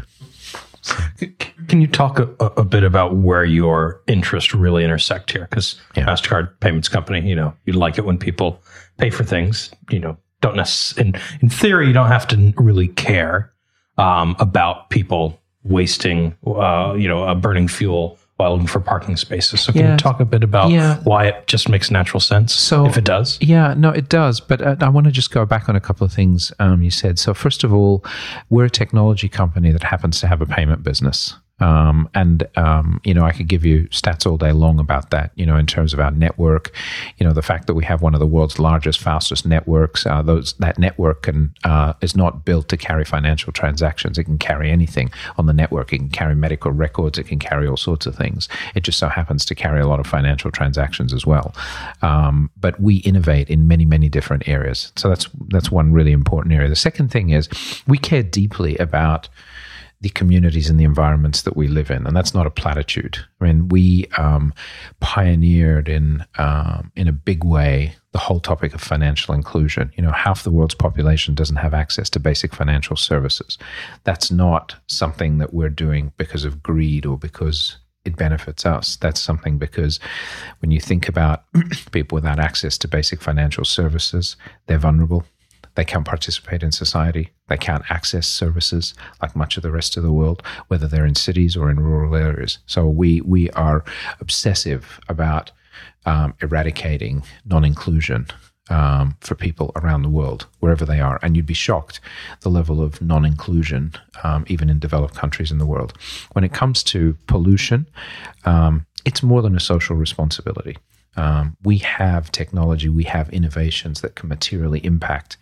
Can 1.68 1.80
you 1.80 1.88
talk 1.88 2.18
a, 2.18 2.24
a 2.58 2.66
bit 2.66 2.84
about 2.84 3.16
where 3.16 3.46
your 3.46 4.02
interests 4.08 4.56
really 4.56 4.84
intersect 4.84 5.32
here? 5.32 5.48
Because 5.48 5.80
Yeah. 5.96 6.06
Mastercard 6.06 6.60
payments 6.60 6.90
company, 6.90 7.28
you 7.30 7.36
know, 7.36 7.54
you 7.66 7.74
like 7.74 8.00
it 8.00 8.06
when 8.06 8.18
people 8.18 8.60
pay 8.98 9.12
for 9.12 9.24
things. 9.24 9.72
You 9.92 10.00
know, 10.00 10.18
don't 10.42 10.56
necessarily. 10.56 11.14
In, 11.14 11.22
in 11.44 11.50
theory, 11.50 11.86
you 11.86 11.94
don't 11.94 12.08
have 12.08 12.28
to 12.30 12.54
really 12.58 12.88
care 12.88 13.54
um, 14.00 14.36
about 14.40 14.90
people 14.90 15.40
wasting, 15.64 16.36
uh, 16.48 16.96
you 16.98 17.08
know, 17.08 17.24
uh, 17.24 17.36
burning 17.36 17.68
fuel 17.68 18.18
while 18.42 18.66
for 18.68 18.80
parking 18.80 19.16
spaces. 19.18 19.62
So, 19.62 19.72
can 19.72 19.82
Yeah. 19.82 19.92
you 19.92 19.98
talk 19.98 20.20
a 20.20 20.26
bit 20.26 20.44
about 20.44 20.72
Yeah. 20.72 20.98
why 21.04 21.26
it 21.28 21.48
just 21.48 21.70
makes 21.70 21.92
natural 21.92 22.20
sense? 22.20 22.54
So- 22.54 22.86
if 22.88 22.98
it 22.98 23.04
does, 23.04 23.38
Yeah, 23.42 23.74
no, 23.78 23.90
it 23.90 24.10
does. 24.10 24.40
But 24.40 24.62
uh, 24.62 24.76
I 24.82 24.90
want 24.90 25.06
to 25.06 25.12
just 25.12 25.32
go 25.32 25.46
back 25.46 25.70
on 25.70 25.76
a 25.76 25.80
couple 25.80 26.06
of 26.06 26.12
things 26.14 26.52
um, 26.60 26.82
you 26.82 26.92
said. 26.92 27.20
So, 27.20 27.34
first 27.34 27.64
of 27.64 27.74
all, 27.74 28.04
we're 28.50 28.66
a 28.66 28.70
technology 28.70 29.30
company 29.30 29.72
that 29.72 29.84
happens 29.84 30.20
to 30.22 30.28
have 30.28 30.42
a 30.42 30.46
payment 30.46 30.84
business. 30.84 31.36
Um, 31.62 32.10
and, 32.16 32.48
um, 32.58 33.00
you 33.04 33.14
know, 33.14 33.24
I 33.24 33.32
could 33.32 33.48
give 33.48 33.64
you 33.64 33.84
stats 33.90 34.30
all 34.30 34.38
day 34.38 34.52
long 34.52 34.80
about 34.80 35.12
that, 35.12 35.32
you 35.36 35.46
know, 35.46 35.58
in 35.58 35.68
terms 35.68 35.94
of 35.94 36.00
our 36.00 36.12
network, 36.12 36.74
you 37.18 37.26
know, 37.26 37.34
the 37.34 37.42
fact 37.42 37.68
that 37.68 37.76
we 37.76 37.86
have 37.86 38.02
one 38.02 38.14
of 38.14 38.20
the 38.20 38.28
world's 38.28 38.60
largest, 38.60 39.00
fastest 39.00 39.46
networks, 39.46 40.06
uh, 40.06 40.22
those, 40.22 40.54
that 40.54 40.80
network 40.80 41.24
can, 41.24 41.54
uh, 41.64 41.94
is 42.02 42.16
not 42.16 42.44
built 42.46 42.68
to 42.70 42.78
carry 42.78 43.06
financial 43.06 43.54
transactions. 43.54 44.18
It 44.18 44.24
can 44.24 44.40
carry 44.40 44.72
anything 44.72 45.12
on 45.38 45.46
the 45.46 45.54
network. 45.54 45.94
It 45.94 46.00
can 46.00 46.10
carry 46.10 46.36
medical 46.36 46.72
records. 46.72 47.18
It 47.20 47.28
can 47.28 47.40
carry 47.40 47.68
all 47.68 47.78
sorts 47.78 48.06
of 48.06 48.16
things. 48.16 48.50
It 48.76 48.84
just 48.84 48.98
so 48.98 49.08
happens 49.08 49.46
to 49.46 49.56
carry 49.56 49.82
a 49.82 49.88
lot 49.88 50.00
of 50.00 50.08
financial 50.08 50.52
transactions 50.52 51.14
as 51.14 51.26
well. 51.26 51.54
Um, 52.02 52.50
but 52.60 52.80
we 52.80 52.98
innovate 52.98 53.50
in 53.50 53.68
many, 53.68 53.86
many 53.86 54.10
different 54.10 54.48
areas. 54.48 54.92
So 54.96 55.10
that's, 55.10 55.30
that's 55.50 55.70
one 55.70 55.94
really 55.94 56.12
important 56.12 56.56
area. 56.56 56.70
The 56.70 56.76
second 56.76 57.12
thing 57.12 57.30
is 57.30 57.48
we 57.88 57.98
care 57.98 58.24
deeply 58.24 58.78
about 58.78 59.30
the 60.02 60.10
communities 60.10 60.70
and 60.70 60.80
the 60.80 60.84
environments 60.84 61.44
that 61.44 61.56
we 61.56 61.68
live 61.68 61.92
in, 61.92 62.08
and 62.08 62.16
that's 62.16 62.34
not 62.34 62.48
a 62.48 62.52
platitude. 62.52 63.20
I 63.40 63.46
mean, 63.46 63.70
we 63.70 64.08
um, 64.18 64.54
pioneered 65.00 65.88
in 65.88 66.26
um, 66.38 66.92
in 66.96 67.08
a 67.08 67.14
big 67.14 67.44
way 67.44 67.96
the 68.12 68.20
whole 68.20 68.40
topic 68.40 68.74
of 68.74 68.82
financial 68.82 69.34
inclusion. 69.34 69.92
You 69.96 70.04
know, 70.04 70.12
half 70.12 70.44
the 70.44 70.52
world's 70.52 70.76
population 70.76 71.36
doesn't 71.36 71.58
have 71.58 71.74
access 71.74 72.10
to 72.12 72.20
basic 72.20 72.54
financial 72.54 72.96
services. 72.96 73.58
That's 74.04 74.32
not 74.32 74.76
something 74.88 75.38
that 75.38 75.54
we're 75.54 75.70
doing 75.70 76.12
because 76.18 76.46
of 76.46 76.64
greed 76.64 77.06
or 77.06 77.18
because 77.18 77.78
it 78.04 78.18
benefits 78.18 78.66
us. 78.66 78.96
That's 78.96 79.22
something 79.22 79.60
because 79.60 80.00
when 80.60 80.72
you 80.72 80.80
think 80.80 81.08
about 81.08 81.44
people 81.92 82.16
without 82.16 82.40
access 82.40 82.78
to 82.80 82.88
basic 82.88 83.22
financial 83.22 83.66
services, 83.66 84.36
they're 84.66 84.80
vulnerable. 84.80 85.26
They 85.76 85.86
can't 85.86 86.06
participate 86.06 86.64
in 86.64 86.72
society. 86.72 87.32
They 87.48 87.58
can't 87.58 87.84
access 87.90 88.28
services 88.28 88.94
like 89.22 89.36
much 89.36 89.58
of 89.58 89.64
the 89.64 89.72
rest 89.72 89.98
of 89.98 90.04
the 90.04 90.12
world, 90.12 90.44
whether 90.68 90.88
they're 90.88 91.06
in 91.06 91.16
cities 91.16 91.56
or 91.56 91.70
in 91.70 91.80
rural 91.80 92.16
areas. 92.16 92.60
So 92.66 92.88
we 92.88 93.22
we 93.22 93.50
are 93.52 93.84
obsessive 94.20 95.00
about 95.08 95.52
um, 96.06 96.34
eradicating 96.42 97.24
non-inclusion 97.46 98.28
um, 98.70 99.18
for 99.20 99.36
people 99.36 99.72
around 99.76 100.02
the 100.02 100.10
world, 100.10 100.48
wherever 100.60 100.86
they 100.86 101.00
are. 101.00 101.20
And 101.22 101.36
you'd 101.36 101.46
be 101.46 101.54
shocked 101.54 102.00
the 102.42 102.50
level 102.50 102.82
of 102.82 103.02
non-inclusion, 103.02 103.94
um, 104.24 104.46
even 104.48 104.70
in 104.70 104.80
developed 104.80 105.16
countries 105.16 105.52
in 105.52 105.58
the 105.58 105.66
world. 105.66 105.94
When 106.34 106.44
it 106.44 106.54
comes 106.54 106.84
to 106.84 107.18
pollution, 107.28 107.88
um, 108.46 108.86
it's 109.04 109.24
more 109.24 109.42
than 109.42 109.56
a 109.56 109.60
social 109.60 109.96
responsibility. 109.96 110.78
Um, 111.18 111.58
we 111.64 111.78
have 111.80 112.32
technology, 112.32 112.90
we 112.90 113.04
have 113.04 113.30
innovations 113.30 114.02
that 114.02 114.16
can 114.16 114.30
materially 114.30 114.80
impact 114.86 115.38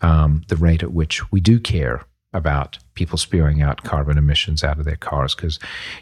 um, 0.00 0.42
the 0.48 0.56
rate 0.56 0.82
at 0.82 0.92
which 0.92 1.30
we 1.32 1.40
do 1.40 1.58
care 1.58 2.04
about 2.34 2.78
people 2.94 3.16
spewing 3.16 3.62
out 3.62 3.84
carbon 3.84 4.18
emissions 4.18 4.62
out 4.62 4.78
of 4.78 4.84
their 4.84 4.96
cars. 4.96 5.34
Because 5.34 5.58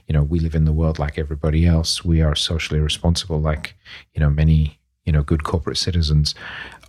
you 0.07 0.13
know 0.13 0.23
we 0.23 0.41
live 0.41 0.55
in 0.55 0.65
the 0.65 0.73
world 0.73 0.99
like 0.99 1.19
everybody 1.19 1.67
else. 1.67 2.05
We 2.05 2.21
are 2.21 2.35
socially 2.35 2.81
responsible 2.81 3.41
like 3.41 3.77
you 4.15 4.21
know 4.21 4.31
many 4.31 4.79
you 5.05 5.13
know 5.13 5.23
good 5.23 5.45
corporate 5.45 5.79
citizens 5.79 6.35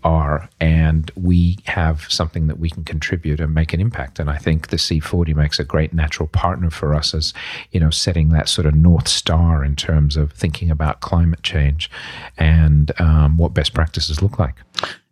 are 0.04 0.50
and 0.60 1.12
we 1.16 1.58
have 1.66 2.06
something 2.10 2.48
that 2.48 2.60
we 2.60 2.70
can 2.70 2.84
contribute 2.84 3.40
and 3.40 3.54
make 3.54 3.74
an 3.74 3.82
impact 3.82 4.20
and 4.20 4.30
i 4.30 4.38
think 4.38 4.68
the 4.68 4.78
c40 4.78 5.36
makes 5.36 5.60
a 5.60 5.64
great 5.64 5.94
natural 5.94 6.28
partner 6.28 6.70
for 6.70 6.94
us 6.94 7.14
as 7.14 7.34
you 7.72 7.80
know 7.80 7.90
setting 7.90 8.30
that 8.30 8.48
sort 8.48 8.66
of 8.66 8.76
north 8.76 9.08
star 9.08 9.64
in 9.64 9.76
terms 9.76 10.16
of 10.16 10.32
thinking 10.34 10.70
about 10.70 11.02
climate 11.02 11.44
change 11.44 11.90
and 12.38 12.92
um, 13.00 13.38
what 13.38 13.54
best 13.54 13.74
practices 13.74 14.22
look 14.22 14.40
like 14.40 14.56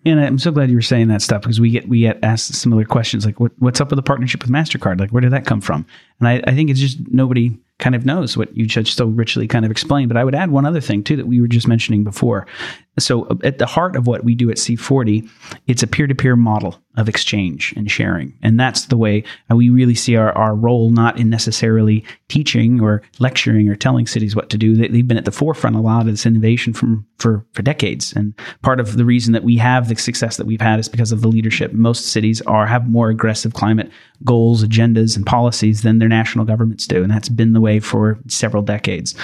And 0.07 0.19
I'm 0.19 0.37
so 0.37 0.51
glad 0.51 0.69
you 0.69 0.75
were 0.75 0.83
saying 0.83 1.07
that 1.07 1.23
stuff 1.23 1.41
because 1.41 1.59
we 1.59 1.71
get 1.71 1.89
we 1.89 2.01
get 2.01 2.23
asked 2.23 2.53
similar 2.53 2.85
questions 2.85 3.25
like 3.25 3.39
what, 3.39 3.51
what's 3.57 3.81
up 3.81 3.89
with 3.89 3.97
the 3.97 4.03
partnership 4.03 4.43
with 4.43 4.51
Mastercard? 4.51 4.99
Like 4.99 5.09
where 5.09 5.21
did 5.21 5.31
that 5.31 5.47
come 5.47 5.61
from? 5.61 5.83
And 6.19 6.27
I, 6.27 6.43
I 6.45 6.53
think 6.53 6.69
it's 6.69 6.79
just 6.79 6.99
nobody 7.09 7.57
kind 7.79 7.95
of 7.95 8.05
knows 8.05 8.37
what 8.37 8.55
you 8.55 8.67
just 8.67 8.95
so 8.95 9.07
richly 9.07 9.47
kind 9.47 9.65
of 9.65 9.71
explained. 9.71 10.09
But 10.09 10.17
I 10.17 10.23
would 10.23 10.35
add 10.35 10.51
one 10.51 10.65
other 10.65 10.79
thing 10.79 11.03
too 11.03 11.15
that 11.15 11.25
we 11.25 11.41
were 11.41 11.47
just 11.47 11.67
mentioning 11.67 12.03
before. 12.03 12.45
So 12.99 13.25
uh, 13.25 13.35
at 13.43 13.57
the 13.57 13.65
heart 13.65 13.95
of 13.95 14.07
what 14.07 14.23
we 14.23 14.35
do 14.35 14.49
at 14.49 14.57
C40, 14.57 15.29
it's 15.67 15.83
a 15.83 15.87
peer-to-peer 15.87 16.35
model 16.35 16.79
of 16.97 17.09
exchange 17.09 17.73
and 17.75 17.91
sharing. 17.91 18.33
And 18.41 18.59
that's 18.59 18.85
the 18.85 18.97
way 18.97 19.23
uh, 19.51 19.55
we 19.55 19.69
really 19.69 19.95
see 19.95 20.15
our, 20.15 20.31
our 20.33 20.55
role 20.55 20.91
not 20.91 21.19
in 21.19 21.29
necessarily 21.29 22.05
teaching 22.29 22.79
or 22.79 23.01
lecturing 23.19 23.69
or 23.69 23.75
telling 23.75 24.07
cities 24.07 24.35
what 24.35 24.49
to 24.51 24.57
do. 24.57 24.75
They, 24.75 24.87
they've 24.87 25.07
been 25.07 25.17
at 25.17 25.25
the 25.25 25.31
forefront 25.31 25.75
a 25.75 25.81
lot 25.81 26.01
of 26.01 26.07
this 26.07 26.25
innovation 26.25 26.73
from 26.73 27.05
for, 27.17 27.45
for 27.53 27.61
decades. 27.61 28.13
And 28.13 28.33
part 28.61 28.79
of 28.79 28.97
the 28.97 29.05
reason 29.05 29.33
that 29.33 29.43
we 29.43 29.57
have 29.57 29.89
the 29.89 29.95
success 29.95 30.37
that 30.37 30.45
we've 30.45 30.61
had 30.61 30.79
is 30.79 30.89
because 30.89 31.11
of 31.11 31.21
the 31.21 31.27
leadership. 31.27 31.73
Most 31.73 32.07
cities 32.07 32.41
are 32.43 32.65
have 32.65 32.89
more 32.89 33.09
aggressive 33.09 33.53
climate 33.53 33.91
goals, 34.23 34.63
agendas, 34.63 35.15
and 35.15 35.25
policies 35.25 35.81
than 35.81 35.99
their 35.99 36.09
national 36.09 36.45
governments 36.45 36.87
do. 36.87 37.03
And 37.03 37.11
that's 37.11 37.29
been 37.29 37.53
the 37.53 37.61
way 37.61 37.79
for 37.79 38.19
several 38.27 38.63
decades. 38.63 39.15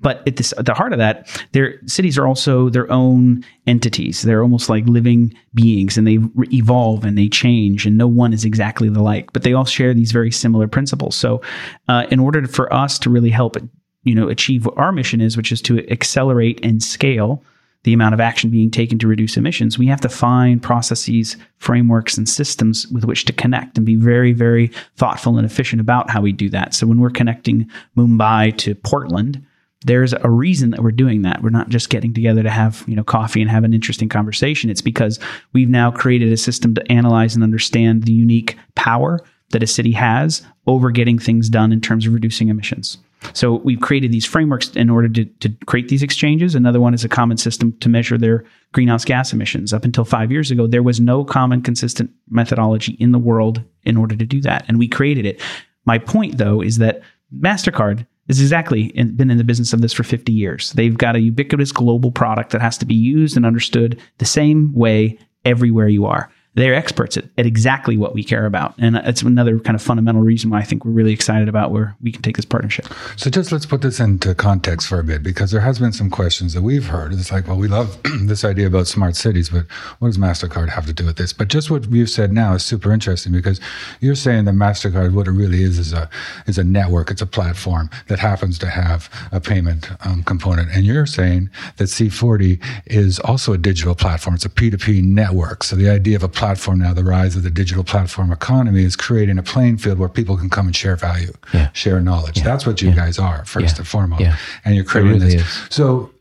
But 0.00 0.26
at, 0.26 0.36
this, 0.36 0.54
at 0.58 0.66
the 0.66 0.74
heart 0.74 0.92
of 0.92 0.98
that, 0.98 1.28
their 1.52 1.80
cities 1.86 2.18
are 2.18 2.26
also 2.26 2.68
their 2.68 2.90
own 2.90 3.15
own 3.16 3.44
entities. 3.66 4.22
They're 4.22 4.42
almost 4.42 4.68
like 4.68 4.86
living 4.86 5.34
beings 5.54 5.96
and 5.96 6.06
they 6.06 6.18
re- 6.18 6.48
evolve 6.52 7.04
and 7.04 7.16
they 7.16 7.28
change, 7.28 7.86
and 7.86 7.96
no 7.96 8.06
one 8.06 8.32
is 8.32 8.44
exactly 8.44 8.88
the 8.88 9.02
like, 9.02 9.32
but 9.32 9.42
they 9.42 9.52
all 9.52 9.64
share 9.64 9.94
these 9.94 10.12
very 10.12 10.30
similar 10.30 10.68
principles. 10.68 11.16
So, 11.16 11.40
uh, 11.88 12.06
in 12.10 12.20
order 12.20 12.46
for 12.46 12.72
us 12.72 12.98
to 13.00 13.10
really 13.10 13.30
help, 13.30 13.56
you 14.04 14.14
know, 14.14 14.28
achieve 14.28 14.66
what 14.66 14.78
our 14.78 14.92
mission 14.92 15.20
is, 15.20 15.36
which 15.36 15.52
is 15.52 15.62
to 15.62 15.88
accelerate 15.90 16.60
and 16.62 16.82
scale 16.82 17.42
the 17.86 17.92
amount 17.92 18.14
of 18.14 18.20
action 18.20 18.50
being 18.50 18.70
taken 18.70 18.98
to 18.98 19.06
reduce 19.06 19.36
emissions, 19.36 19.78
we 19.78 19.86
have 19.86 20.00
to 20.00 20.08
find 20.08 20.60
processes, 20.60 21.36
frameworks, 21.58 22.18
and 22.18 22.28
systems 22.28 22.88
with 22.88 23.04
which 23.04 23.24
to 23.24 23.32
connect 23.32 23.76
and 23.76 23.86
be 23.86 23.94
very, 23.94 24.32
very 24.32 24.72
thoughtful 24.96 25.38
and 25.38 25.46
efficient 25.46 25.80
about 25.80 26.10
how 26.10 26.20
we 26.20 26.32
do 26.32 26.50
that. 26.50 26.74
So 26.74 26.84
when 26.84 26.98
we're 26.98 27.10
connecting 27.10 27.70
Mumbai 27.96 28.56
to 28.58 28.74
Portland, 28.74 29.40
there's 29.84 30.12
a 30.12 30.30
reason 30.30 30.70
that 30.70 30.82
we're 30.82 30.90
doing 30.90 31.22
that. 31.22 31.42
We're 31.42 31.50
not 31.50 31.68
just 31.68 31.90
getting 31.90 32.14
together 32.14 32.42
to 32.42 32.50
have, 32.50 32.84
you 32.86 32.96
know, 32.96 33.04
coffee 33.04 33.42
and 33.42 33.50
have 33.50 33.64
an 33.64 33.74
interesting 33.74 34.08
conversation. 34.08 34.70
It's 34.70 34.82
because 34.82 35.18
we've 35.52 35.68
now 35.68 35.90
created 35.90 36.32
a 36.32 36.36
system 36.36 36.74
to 36.74 36.92
analyze 36.92 37.34
and 37.34 37.44
understand 37.44 38.04
the 38.04 38.12
unique 38.12 38.56
power 38.74 39.20
that 39.50 39.62
a 39.62 39.66
city 39.66 39.92
has 39.92 40.42
over 40.66 40.90
getting 40.90 41.18
things 41.18 41.48
done 41.48 41.72
in 41.72 41.80
terms 41.80 42.06
of 42.06 42.14
reducing 42.14 42.48
emissions. 42.48 42.98
So 43.32 43.56
we've 43.56 43.80
created 43.80 44.12
these 44.12 44.26
frameworks 44.26 44.70
in 44.70 44.90
order 44.90 45.08
to, 45.08 45.24
to 45.24 45.48
create 45.66 45.88
these 45.88 46.02
exchanges. 46.02 46.54
Another 46.54 46.80
one 46.80 46.94
is 46.94 47.04
a 47.04 47.08
common 47.08 47.36
system 47.36 47.72
to 47.80 47.88
measure 47.88 48.18
their 48.18 48.44
greenhouse 48.72 49.04
gas 49.04 49.32
emissions. 49.32 49.72
Up 49.72 49.84
until 49.84 50.04
five 50.04 50.30
years 50.30 50.50
ago, 50.50 50.66
there 50.66 50.82
was 50.82 51.00
no 51.00 51.24
common 51.24 51.62
consistent 51.62 52.10
methodology 52.28 52.92
in 52.94 53.12
the 53.12 53.18
world 53.18 53.62
in 53.84 53.96
order 53.96 54.16
to 54.16 54.26
do 54.26 54.40
that. 54.42 54.64
And 54.68 54.78
we 54.78 54.88
created 54.88 55.26
it. 55.26 55.40
My 55.84 55.98
point, 55.98 56.38
though, 56.38 56.60
is 56.60 56.78
that 56.78 57.02
MasterCard 57.34 58.06
is 58.28 58.40
exactly 58.40 58.86
in, 58.86 59.16
been 59.16 59.30
in 59.30 59.38
the 59.38 59.44
business 59.44 59.72
of 59.72 59.80
this 59.80 59.92
for 59.92 60.02
50 60.02 60.32
years. 60.32 60.72
They've 60.72 60.96
got 60.96 61.16
a 61.16 61.20
ubiquitous 61.20 61.72
global 61.72 62.10
product 62.10 62.50
that 62.50 62.60
has 62.60 62.76
to 62.78 62.86
be 62.86 62.94
used 62.94 63.36
and 63.36 63.46
understood 63.46 64.00
the 64.18 64.24
same 64.24 64.72
way 64.74 65.18
everywhere 65.44 65.88
you 65.88 66.06
are 66.06 66.30
they're 66.56 66.74
experts 66.74 67.18
at, 67.18 67.24
at, 67.36 67.44
exactly 67.44 67.96
what 67.98 68.14
we 68.14 68.24
care 68.24 68.46
about. 68.46 68.74
And 68.78 68.96
it's 68.96 69.22
another 69.22 69.58
kind 69.58 69.76
of 69.76 69.82
fundamental 69.82 70.22
reason 70.22 70.50
why 70.50 70.58
I 70.58 70.62
think 70.62 70.84
we're 70.84 70.92
really 70.92 71.12
excited 71.12 71.48
about 71.48 71.70
where 71.70 71.94
we 72.02 72.10
can 72.10 72.22
take 72.22 72.36
this 72.36 72.46
partnership. 72.46 72.86
So 73.16 73.28
just 73.28 73.52
let's 73.52 73.66
put 73.66 73.82
this 73.82 74.00
into 74.00 74.34
context 74.34 74.88
for 74.88 74.98
a 74.98 75.04
bit, 75.04 75.22
because 75.22 75.50
there 75.50 75.60
has 75.60 75.78
been 75.78 75.92
some 75.92 76.10
questions 76.10 76.54
that 76.54 76.62
we've 76.62 76.86
heard. 76.86 77.12
It's 77.12 77.30
like, 77.30 77.46
well, 77.46 77.58
we 77.58 77.68
love 77.68 77.98
this 78.22 78.42
idea 78.42 78.66
about 78.66 78.86
smart 78.86 79.16
cities, 79.16 79.50
but 79.50 79.66
what 79.98 80.08
does 80.08 80.16
MasterCard 80.16 80.70
have 80.70 80.86
to 80.86 80.94
do 80.94 81.04
with 81.04 81.16
this? 81.16 81.32
But 81.34 81.48
just 81.48 81.70
what 81.70 81.90
you've 81.90 82.10
said 82.10 82.32
now 82.32 82.54
is 82.54 82.64
super 82.64 82.90
interesting 82.90 83.32
because 83.32 83.60
you're 84.00 84.14
saying 84.14 84.46
that 84.46 84.54
MasterCard, 84.54 85.12
what 85.12 85.28
it 85.28 85.32
really 85.32 85.62
is, 85.62 85.78
is 85.78 85.92
a, 85.92 86.08
is 86.46 86.56
a 86.56 86.64
network. 86.64 87.10
It's 87.10 87.22
a 87.22 87.26
platform 87.26 87.90
that 88.08 88.18
happens 88.18 88.58
to 88.60 88.66
have 88.66 89.10
a 89.30 89.40
payment 89.40 89.90
um, 90.06 90.22
component. 90.22 90.70
And 90.70 90.86
you're 90.86 91.06
saying 91.06 91.50
that 91.76 91.84
C40 91.84 92.64
is 92.86 93.20
also 93.20 93.52
a 93.52 93.58
digital 93.58 93.94
platform. 93.94 94.36
It's 94.36 94.46
a 94.46 94.48
P2P 94.48 95.02
network. 95.04 95.62
So 95.62 95.76
the 95.76 95.90
idea 95.90 96.16
of 96.16 96.22
a 96.22 96.28
platform 96.28 96.45
platform 96.46 96.78
now, 96.78 96.94
the 96.94 97.02
rise 97.02 97.34
of 97.34 97.42
the 97.42 97.50
digital 97.50 97.82
platform 97.82 98.30
economy, 98.30 98.84
is 98.84 98.94
creating 98.94 99.36
a 99.36 99.42
playing 99.42 99.78
field 99.78 99.98
where 99.98 100.08
people 100.08 100.36
can 100.36 100.48
come 100.48 100.66
and 100.66 100.76
share 100.76 100.94
value, 100.94 101.32
yeah. 101.52 101.72
share 101.72 102.00
knowledge. 102.00 102.38
Yeah. 102.38 102.44
That's 102.44 102.64
what 102.64 102.80
you 102.80 102.92
guys 102.92 103.18
are, 103.18 103.44
first 103.44 103.78
and 103.78 103.88
foremost. 103.88 104.22
And 104.64 104.76
you're 104.76 104.84
creating 104.84 105.14
really 105.14 105.34
this. 105.34 105.42
Is. 105.42 105.66
So 105.70 106.12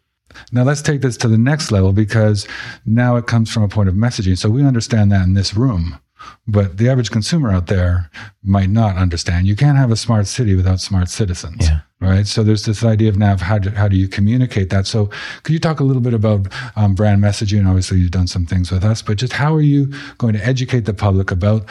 now 0.52 0.64
let's 0.64 0.82
take 0.82 1.02
this 1.02 1.16
to 1.18 1.28
the 1.28 1.38
next 1.38 1.72
level 1.72 1.94
because 1.94 2.48
now 2.88 3.18
it 3.18 3.28
comes 3.28 3.54
from 3.54 3.62
a 3.62 3.68
point 3.68 3.88
of 3.88 3.94
messaging. 3.94 4.36
So 4.36 4.50
we 4.50 4.66
understand 4.66 5.12
that 5.12 5.24
in 5.24 5.36
this 5.36 5.54
room. 5.54 6.00
But 6.48 6.78
the 6.78 6.90
average 6.90 7.12
consumer 7.12 7.52
out 7.52 7.68
there 7.68 8.10
might 8.44 8.70
not 8.70 8.98
understand. 8.98 9.48
You 9.48 9.56
can't 9.56 9.78
have 9.78 9.92
a 9.92 9.96
smart 9.96 10.28
city 10.28 10.56
without 10.56 10.80
smart 10.80 11.10
citizens. 11.10 11.68
Yeah 11.68 11.82
right? 12.00 12.28
So 12.28 12.44
there's 12.44 12.66
this 12.66 12.84
idea 12.84 13.10
of 13.10 13.18
now 13.18 13.38
how 13.38 13.58
do, 13.58 13.70
how 13.70 13.88
do 13.88 13.96
you 13.96 14.08
communicate 14.08 14.70
that? 14.70 14.88
So 14.88 15.10
could 15.44 15.54
you 15.54 15.60
talk 15.60 15.80
a 15.80 15.84
little 15.84 16.02
bit 16.02 16.14
about 16.14 16.48
um, 16.76 16.96
brand 16.96 17.22
messaging? 17.22 17.68
Obviously, 17.68 18.00
you've 18.00 18.12
done 18.12 18.28
some 18.28 18.46
things 18.46 18.72
with 18.72 18.84
us, 18.84 19.02
but 19.02 19.18
just 19.18 19.34
how 19.34 19.54
are 19.54 19.62
you 19.62 19.94
going 20.18 20.34
to 20.34 20.46
educate 20.46 20.82
the 20.82 20.94
public 20.94 21.32
about 21.32 21.66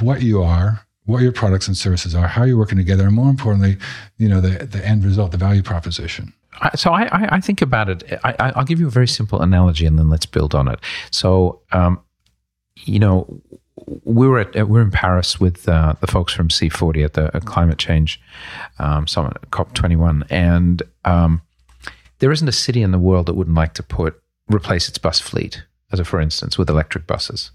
what 0.00 0.22
you 0.22 0.42
are, 0.42 0.80
what 1.04 1.22
your 1.22 1.32
products 1.32 1.68
and 1.68 1.76
services 1.76 2.14
are, 2.14 2.26
how 2.26 2.44
you're 2.44 2.58
working 2.58 2.78
together, 2.78 3.06
and 3.06 3.14
more 3.14 3.30
importantly, 3.30 3.78
you 4.18 4.28
know, 4.28 4.40
the 4.40 4.66
the 4.66 4.84
end 4.86 5.04
result, 5.04 5.32
the 5.32 5.38
value 5.38 5.62
proposition. 5.62 6.32
So 6.74 6.92
I, 6.92 7.36
I 7.36 7.40
think 7.40 7.62
about 7.62 7.88
it. 7.88 8.18
I, 8.24 8.52
will 8.56 8.64
give 8.64 8.80
you 8.80 8.88
a 8.88 8.90
very 8.90 9.06
simple 9.06 9.40
analogy, 9.40 9.86
and 9.86 9.98
then 9.98 10.10
let's 10.10 10.26
build 10.26 10.54
on 10.54 10.66
it. 10.66 10.80
So, 11.12 11.60
um, 11.70 12.00
you 12.84 12.98
know, 12.98 13.40
we 14.04 14.28
were 14.28 14.40
at 14.40 14.68
we 14.68 14.78
are 14.78 14.82
in 14.82 14.90
Paris 14.90 15.40
with 15.40 15.68
uh, 15.68 15.94
the 16.00 16.06
folks 16.06 16.32
from 16.32 16.48
C40 16.48 17.04
at 17.04 17.14
the 17.14 17.40
climate 17.44 17.78
change 17.78 18.20
um, 18.78 19.06
summit, 19.06 19.36
COP 19.50 19.74
21, 19.74 20.24
and 20.30 20.82
um, 21.04 21.42
there 22.18 22.32
isn't 22.32 22.48
a 22.48 22.52
city 22.52 22.82
in 22.82 22.90
the 22.90 22.98
world 22.98 23.26
that 23.26 23.34
wouldn't 23.34 23.56
like 23.56 23.74
to 23.74 23.82
put 23.82 24.20
replace 24.48 24.88
its 24.88 24.98
bus 24.98 25.20
fleet, 25.20 25.62
as 25.92 26.00
a 26.00 26.04
for 26.04 26.20
instance, 26.20 26.58
with 26.58 26.70
electric 26.70 27.06
buses. 27.06 27.50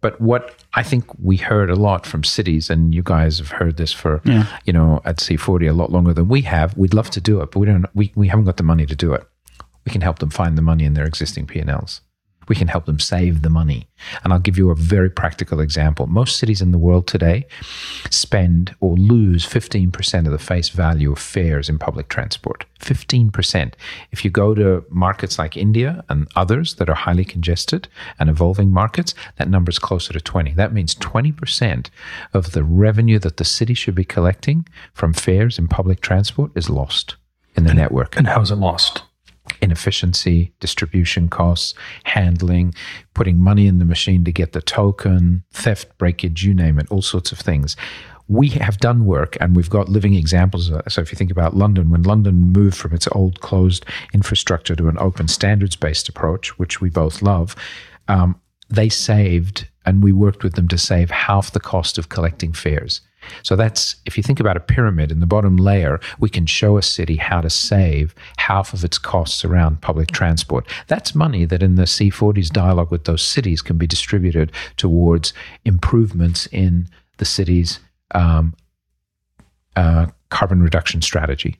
But 0.00 0.20
what 0.20 0.62
I 0.74 0.82
think 0.82 1.04
we 1.18 1.36
heard 1.36 1.70
a 1.70 1.76
lot 1.76 2.06
from 2.06 2.22
cities, 2.22 2.68
and 2.70 2.94
you 2.94 3.02
guys 3.02 3.38
have 3.38 3.50
heard 3.50 3.76
this 3.76 3.92
for 3.92 4.20
yeah. 4.24 4.46
you 4.64 4.72
know 4.72 5.00
at 5.04 5.16
C40 5.16 5.70
a 5.70 5.72
lot 5.72 5.90
longer 5.90 6.12
than 6.12 6.28
we 6.28 6.42
have. 6.42 6.76
We'd 6.76 6.94
love 6.94 7.10
to 7.10 7.20
do 7.20 7.40
it, 7.40 7.50
but 7.50 7.60
we 7.60 7.66
don't. 7.66 7.86
We 7.94 8.12
we 8.14 8.28
haven't 8.28 8.44
got 8.44 8.56
the 8.56 8.62
money 8.62 8.86
to 8.86 8.96
do 8.96 9.12
it. 9.14 9.26
We 9.84 9.92
can 9.92 10.02
help 10.02 10.18
them 10.18 10.30
find 10.30 10.58
the 10.58 10.62
money 10.62 10.84
in 10.84 10.94
their 10.94 11.06
existing 11.06 11.46
P 11.46 11.58
and 11.58 11.70
Ls 11.70 12.02
we 12.50 12.56
can 12.56 12.66
help 12.66 12.84
them 12.84 12.98
save 12.98 13.42
the 13.42 13.48
money. 13.48 13.86
And 14.24 14.32
I'll 14.32 14.40
give 14.40 14.58
you 14.58 14.70
a 14.70 14.74
very 14.74 15.08
practical 15.08 15.60
example. 15.60 16.08
Most 16.08 16.36
cities 16.36 16.60
in 16.60 16.72
the 16.72 16.78
world 16.78 17.06
today 17.06 17.46
spend 18.10 18.74
or 18.80 18.96
lose 18.96 19.46
15% 19.46 20.26
of 20.26 20.32
the 20.32 20.38
face 20.38 20.68
value 20.68 21.12
of 21.12 21.20
fares 21.20 21.68
in 21.68 21.78
public 21.78 22.08
transport. 22.08 22.64
15%. 22.80 23.74
If 24.10 24.24
you 24.24 24.32
go 24.32 24.52
to 24.56 24.84
markets 24.90 25.38
like 25.38 25.56
India 25.56 26.04
and 26.08 26.26
others 26.34 26.74
that 26.74 26.90
are 26.90 26.96
highly 26.96 27.24
congested 27.24 27.86
and 28.18 28.28
evolving 28.28 28.72
markets, 28.72 29.14
that 29.36 29.48
number 29.48 29.70
is 29.70 29.78
closer 29.78 30.12
to 30.12 30.20
20. 30.20 30.52
That 30.54 30.72
means 30.72 30.96
20% 30.96 31.88
of 32.34 32.50
the 32.50 32.64
revenue 32.64 33.20
that 33.20 33.36
the 33.36 33.44
city 33.44 33.74
should 33.74 33.94
be 33.94 34.04
collecting 34.04 34.66
from 34.92 35.12
fares 35.12 35.56
in 35.56 35.68
public 35.68 36.00
transport 36.00 36.50
is 36.56 36.68
lost 36.68 37.14
in 37.54 37.62
the 37.62 37.70
and, 37.70 37.78
network. 37.78 38.16
And 38.16 38.26
how 38.26 38.40
is 38.40 38.50
it 38.50 38.56
lost? 38.56 39.02
Inefficiency, 39.60 40.52
distribution 40.60 41.28
costs, 41.28 41.74
handling, 42.04 42.74
putting 43.14 43.40
money 43.40 43.66
in 43.66 43.78
the 43.78 43.84
machine 43.84 44.24
to 44.24 44.32
get 44.32 44.52
the 44.52 44.62
token, 44.62 45.42
theft, 45.52 45.96
breakage, 45.98 46.44
you 46.44 46.54
name 46.54 46.78
it, 46.78 46.90
all 46.90 47.02
sorts 47.02 47.32
of 47.32 47.38
things. 47.38 47.76
We 48.28 48.48
have 48.50 48.78
done 48.78 49.06
work 49.06 49.36
and 49.40 49.56
we've 49.56 49.70
got 49.70 49.88
living 49.88 50.14
examples. 50.14 50.68
of 50.68 50.76
that. 50.76 50.92
So, 50.92 51.02
if 51.02 51.10
you 51.10 51.16
think 51.16 51.32
about 51.32 51.56
London, 51.56 51.90
when 51.90 52.04
London 52.04 52.52
moved 52.52 52.76
from 52.76 52.94
its 52.94 53.08
old 53.12 53.40
closed 53.40 53.84
infrastructure 54.14 54.76
to 54.76 54.88
an 54.88 54.98
open 54.98 55.26
standards 55.26 55.74
based 55.74 56.08
approach, 56.08 56.56
which 56.58 56.80
we 56.80 56.90
both 56.90 57.22
love, 57.22 57.56
um, 58.06 58.40
they 58.68 58.88
saved 58.88 59.68
and 59.84 60.02
we 60.02 60.12
worked 60.12 60.44
with 60.44 60.54
them 60.54 60.68
to 60.68 60.78
save 60.78 61.10
half 61.10 61.50
the 61.50 61.60
cost 61.60 61.98
of 61.98 62.08
collecting 62.08 62.52
fares. 62.52 63.00
So 63.42 63.56
that's, 63.56 63.96
if 64.06 64.16
you 64.16 64.22
think 64.22 64.40
about 64.40 64.56
a 64.56 64.60
pyramid 64.60 65.10
in 65.10 65.20
the 65.20 65.26
bottom 65.26 65.56
layer, 65.56 66.00
we 66.18 66.28
can 66.28 66.46
show 66.46 66.76
a 66.76 66.82
city 66.82 67.16
how 67.16 67.40
to 67.40 67.50
save 67.50 68.14
half 68.38 68.72
of 68.72 68.84
its 68.84 68.98
costs 68.98 69.44
around 69.44 69.80
public 69.80 70.10
transport. 70.10 70.66
That's 70.86 71.14
money 71.14 71.44
that 71.44 71.62
in 71.62 71.74
the 71.74 71.84
C40's 71.84 72.50
dialogue 72.50 72.90
with 72.90 73.04
those 73.04 73.22
cities 73.22 73.62
can 73.62 73.78
be 73.78 73.86
distributed 73.86 74.52
towards 74.76 75.32
improvements 75.64 76.46
in 76.46 76.88
the 77.18 77.24
city's 77.24 77.80
um, 78.12 78.54
uh, 79.76 80.06
carbon 80.30 80.62
reduction 80.62 81.02
strategy. 81.02 81.58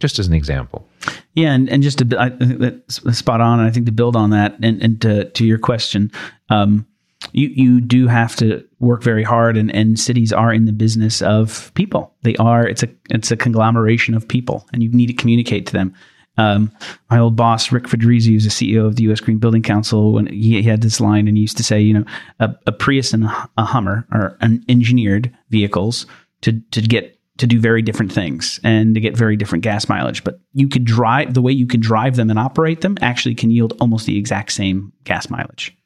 Just 0.00 0.18
as 0.18 0.26
an 0.26 0.34
example. 0.34 0.88
Yeah, 1.34 1.52
and, 1.52 1.68
and 1.70 1.80
just 1.80 1.98
to 1.98 2.16
I 2.18 2.30
think 2.30 2.58
that's 2.58 3.16
spot 3.16 3.40
on. 3.40 3.60
And 3.60 3.68
I 3.68 3.70
think 3.70 3.86
to 3.86 3.92
build 3.92 4.16
on 4.16 4.30
that, 4.30 4.56
and, 4.60 4.82
and 4.82 5.00
to, 5.02 5.26
to 5.30 5.46
your 5.46 5.58
question, 5.58 6.10
um, 6.48 6.86
you 7.32 7.48
you 7.48 7.80
do 7.80 8.06
have 8.08 8.36
to 8.36 8.66
work 8.80 9.02
very 9.02 9.22
hard 9.22 9.56
and, 9.56 9.74
and 9.74 9.98
cities 9.98 10.32
are 10.32 10.52
in 10.52 10.64
the 10.64 10.72
business 10.72 11.22
of 11.22 11.72
people. 11.74 12.14
They 12.22 12.36
are 12.36 12.66
it's 12.66 12.82
a 12.82 12.88
it's 13.10 13.30
a 13.30 13.36
conglomeration 13.36 14.14
of 14.14 14.26
people 14.26 14.66
and 14.72 14.82
you 14.82 14.90
need 14.90 15.06
to 15.06 15.14
communicate 15.14 15.66
to 15.66 15.72
them. 15.72 15.94
Um, 16.38 16.72
my 17.10 17.18
old 17.18 17.36
boss 17.36 17.70
rick 17.70 17.84
fedrizzi 17.84 18.32
who's 18.32 18.44
the 18.44 18.50
ceo 18.50 18.86
of 18.86 18.96
the 18.96 19.04
us 19.04 19.20
green 19.20 19.36
building 19.36 19.62
council 19.62 20.14
when 20.14 20.28
he, 20.28 20.62
he 20.62 20.62
had 20.62 20.80
this 20.80 20.98
line 20.98 21.28
and 21.28 21.36
he 21.36 21.42
used 21.42 21.58
to 21.58 21.62
say 21.62 21.78
you 21.78 21.92
know 21.92 22.04
a, 22.40 22.54
a 22.66 22.72
prius 22.72 23.12
and 23.12 23.24
a 23.24 23.64
hummer 23.64 24.06
are 24.10 24.38
engineered 24.40 25.30
vehicles 25.50 26.06
to 26.40 26.58
to 26.70 26.80
get 26.80 27.18
to 27.36 27.46
do 27.46 27.60
very 27.60 27.82
different 27.82 28.12
things 28.12 28.60
and 28.64 28.94
to 28.94 29.00
get 29.00 29.16
very 29.16 29.36
different 29.36 29.64
gas 29.64 29.88
mileage. 29.88 30.22
But 30.22 30.40
you 30.52 30.68
could 30.68 30.84
drive 30.84 31.34
the 31.34 31.42
way 31.42 31.52
you 31.52 31.66
can 31.66 31.80
drive 31.80 32.16
them 32.16 32.30
and 32.30 32.38
operate 32.38 32.82
them 32.82 32.96
actually 33.02 33.34
can 33.34 33.50
yield 33.50 33.74
almost 33.80 34.06
the 34.06 34.18
exact 34.18 34.52
same 34.52 34.92
gas 35.04 35.28
mileage 35.28 35.76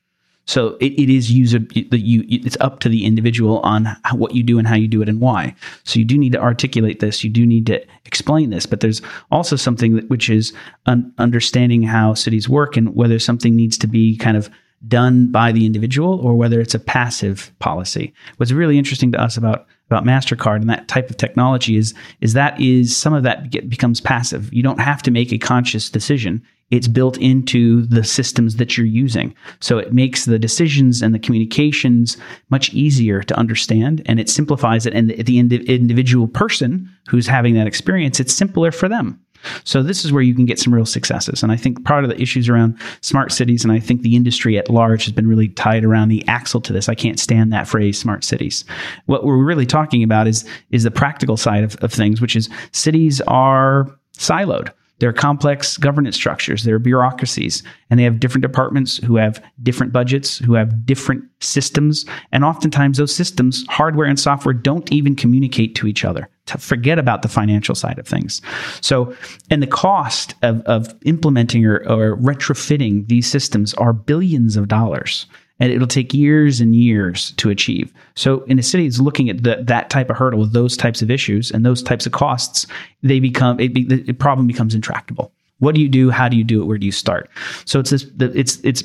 so 0.46 0.76
it, 0.80 0.92
it 0.92 1.10
is 1.10 1.30
user 1.30 1.58
you 1.74 2.24
it's 2.28 2.56
up 2.60 2.78
to 2.80 2.88
the 2.88 3.04
individual 3.04 3.58
on 3.60 3.96
what 4.12 4.34
you 4.34 4.42
do 4.42 4.58
and 4.58 4.66
how 4.66 4.76
you 4.76 4.88
do 4.88 5.02
it 5.02 5.08
and 5.08 5.20
why. 5.20 5.54
So 5.84 5.98
you 5.98 6.04
do 6.04 6.16
need 6.16 6.32
to 6.32 6.40
articulate 6.40 7.00
this. 7.00 7.24
You 7.24 7.30
do 7.30 7.44
need 7.44 7.66
to 7.66 7.84
explain 8.04 8.50
this. 8.50 8.64
But 8.64 8.80
there's 8.80 9.02
also 9.30 9.56
something 9.56 9.96
that, 9.96 10.08
which 10.08 10.30
is 10.30 10.52
un- 10.86 11.12
understanding 11.18 11.82
how 11.82 12.14
cities 12.14 12.48
work 12.48 12.76
and 12.76 12.94
whether 12.94 13.18
something 13.18 13.56
needs 13.56 13.76
to 13.78 13.88
be 13.88 14.16
kind 14.16 14.36
of 14.36 14.48
done 14.86 15.32
by 15.32 15.50
the 15.50 15.66
individual 15.66 16.20
or 16.20 16.36
whether 16.36 16.60
it's 16.60 16.74
a 16.74 16.78
passive 16.78 17.50
policy. 17.58 18.14
What's 18.36 18.52
really 18.52 18.78
interesting 18.78 19.10
to 19.12 19.20
us 19.20 19.36
about 19.36 19.66
about 19.88 20.04
Mastercard 20.04 20.56
and 20.56 20.70
that 20.70 20.88
type 20.88 21.10
of 21.10 21.16
technology 21.16 21.76
is 21.76 21.94
is 22.20 22.34
that 22.34 22.60
is 22.60 22.96
some 22.96 23.14
of 23.14 23.24
that 23.24 23.50
get, 23.50 23.68
becomes 23.68 24.00
passive. 24.00 24.52
You 24.52 24.62
don't 24.62 24.80
have 24.80 25.02
to 25.02 25.10
make 25.10 25.32
a 25.32 25.38
conscious 25.38 25.90
decision. 25.90 26.42
It's 26.70 26.88
built 26.88 27.16
into 27.18 27.82
the 27.87 28.02
systems 28.02 28.56
that 28.56 28.76
you're 28.76 28.87
using. 28.87 29.35
So 29.61 29.78
it 29.78 29.92
makes 29.92 30.25
the 30.25 30.38
decisions 30.38 31.00
and 31.00 31.14
the 31.14 31.18
communications 31.18 32.16
much 32.50 32.73
easier 32.73 33.23
to 33.23 33.38
understand 33.38 34.02
and 34.06 34.18
it 34.18 34.28
simplifies 34.28 34.85
it. 34.85 34.92
And 34.92 35.11
the, 35.11 35.23
the 35.23 35.38
individual 35.38 36.26
person 36.26 36.90
who's 37.08 37.26
having 37.26 37.54
that 37.54 37.68
experience, 37.68 38.18
it's 38.18 38.35
simpler 38.35 38.73
for 38.73 38.88
them. 38.88 39.20
So 39.64 39.82
this 39.82 40.04
is 40.04 40.12
where 40.12 40.23
you 40.23 40.35
can 40.35 40.46
get 40.46 40.58
some 40.58 40.75
real 40.75 40.87
successes. 40.87 41.42
And 41.42 41.52
I 41.52 41.56
think 41.56 41.85
part 41.85 42.04
of 42.04 42.11
the 42.11 42.20
issues 42.20 42.49
around 42.49 42.80
smart 43.00 43.30
cities, 43.30 43.64
and 43.64 43.73
I 43.73 43.78
think 43.78 44.02
the 44.02 44.16
industry 44.16 44.58
at 44.58 44.70
large 44.70 45.04
has 45.04 45.12
been 45.12 45.28
really 45.28 45.49
tied 45.49 45.85
around 45.85 46.08
the 46.08 46.26
axle 46.26 46.61
to 46.62 46.73
this. 46.73 46.88
I 46.88 46.94
can't 46.94 47.20
stand 47.20 47.52
that 47.52 47.68
phrase, 47.68 47.99
smart 47.99 48.25
cities. 48.25 48.64
What 49.04 49.25
we're 49.25 49.37
really 49.37 49.66
talking 49.66 50.02
about 50.02 50.26
is 50.26 50.49
is 50.70 50.82
the 50.82 50.90
practical 50.90 51.37
side 51.37 51.64
of, 51.64 51.76
of 51.76 51.92
things, 51.92 52.20
which 52.20 52.35
is 52.35 52.49
cities 52.73 53.20
are 53.23 53.87
siloed. 54.18 54.70
They're 54.98 55.12
complex 55.12 55.76
governance 55.76 56.16
structures, 56.16 56.64
they're 56.64 56.78
bureaucracies, 56.78 57.62
and 57.90 58.00
they 58.00 58.04
have 58.04 58.18
different 58.18 58.42
departments 58.42 58.96
who 58.98 59.16
have 59.16 59.42
different 59.62 59.92
budgets, 59.92 60.38
who 60.38 60.54
have 60.54 60.86
different 60.86 61.24
systems. 61.40 62.06
And 62.32 62.44
oftentimes, 62.44 62.98
those 62.98 63.14
systems, 63.14 63.64
hardware 63.68 64.06
and 64.06 64.18
software, 64.18 64.54
don't 64.54 64.90
even 64.90 65.14
communicate 65.14 65.74
to 65.76 65.86
each 65.86 66.04
other. 66.04 66.28
To 66.46 66.58
forget 66.58 66.98
about 66.98 67.22
the 67.22 67.28
financial 67.28 67.74
side 67.74 67.98
of 67.98 68.06
things. 68.06 68.40
So, 68.80 69.14
and 69.50 69.60
the 69.60 69.66
cost 69.66 70.34
of, 70.42 70.60
of 70.62 70.94
implementing 71.04 71.66
or, 71.66 71.78
or 71.88 72.16
retrofitting 72.16 73.08
these 73.08 73.28
systems 73.28 73.74
are 73.74 73.92
billions 73.92 74.56
of 74.56 74.68
dollars 74.68 75.26
and 75.58 75.72
it'll 75.72 75.86
take 75.86 76.12
years 76.12 76.60
and 76.60 76.75
years 76.75 77.32
to 77.32 77.50
achieve. 77.50 77.92
So 78.14 78.42
in 78.42 78.58
a 78.58 78.62
city 78.62 78.86
that's 78.86 79.00
looking 79.00 79.30
at 79.30 79.42
the, 79.42 79.62
that 79.62 79.90
type 79.90 80.10
of 80.10 80.16
hurdle 80.16 80.40
with 80.40 80.52
those 80.52 80.76
types 80.76 81.02
of 81.02 81.10
issues 81.10 81.50
and 81.50 81.64
those 81.64 81.82
types 81.82 82.06
of 82.06 82.12
costs, 82.12 82.66
they 83.02 83.20
become 83.20 83.58
it 83.60 83.72
be, 83.72 83.84
the 83.84 84.12
problem 84.12 84.46
becomes 84.46 84.75
intractable. 84.75 85.32
What 85.58 85.75
do 85.75 85.80
you 85.80 85.88
do? 85.88 86.10
How 86.10 86.28
do 86.28 86.36
you 86.36 86.44
do 86.44 86.60
it? 86.62 86.66
Where 86.66 86.78
do 86.78 86.86
you 86.86 86.92
start? 86.92 87.30
So 87.64 87.80
it's 87.80 87.90
this 87.90 88.06
it's 88.18 88.58
it's 88.62 88.84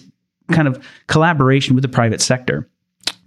kind 0.52 0.68
of 0.68 0.86
collaboration 1.08 1.76
with 1.76 1.82
the 1.82 1.90
private 1.90 2.22
sector 2.22 2.70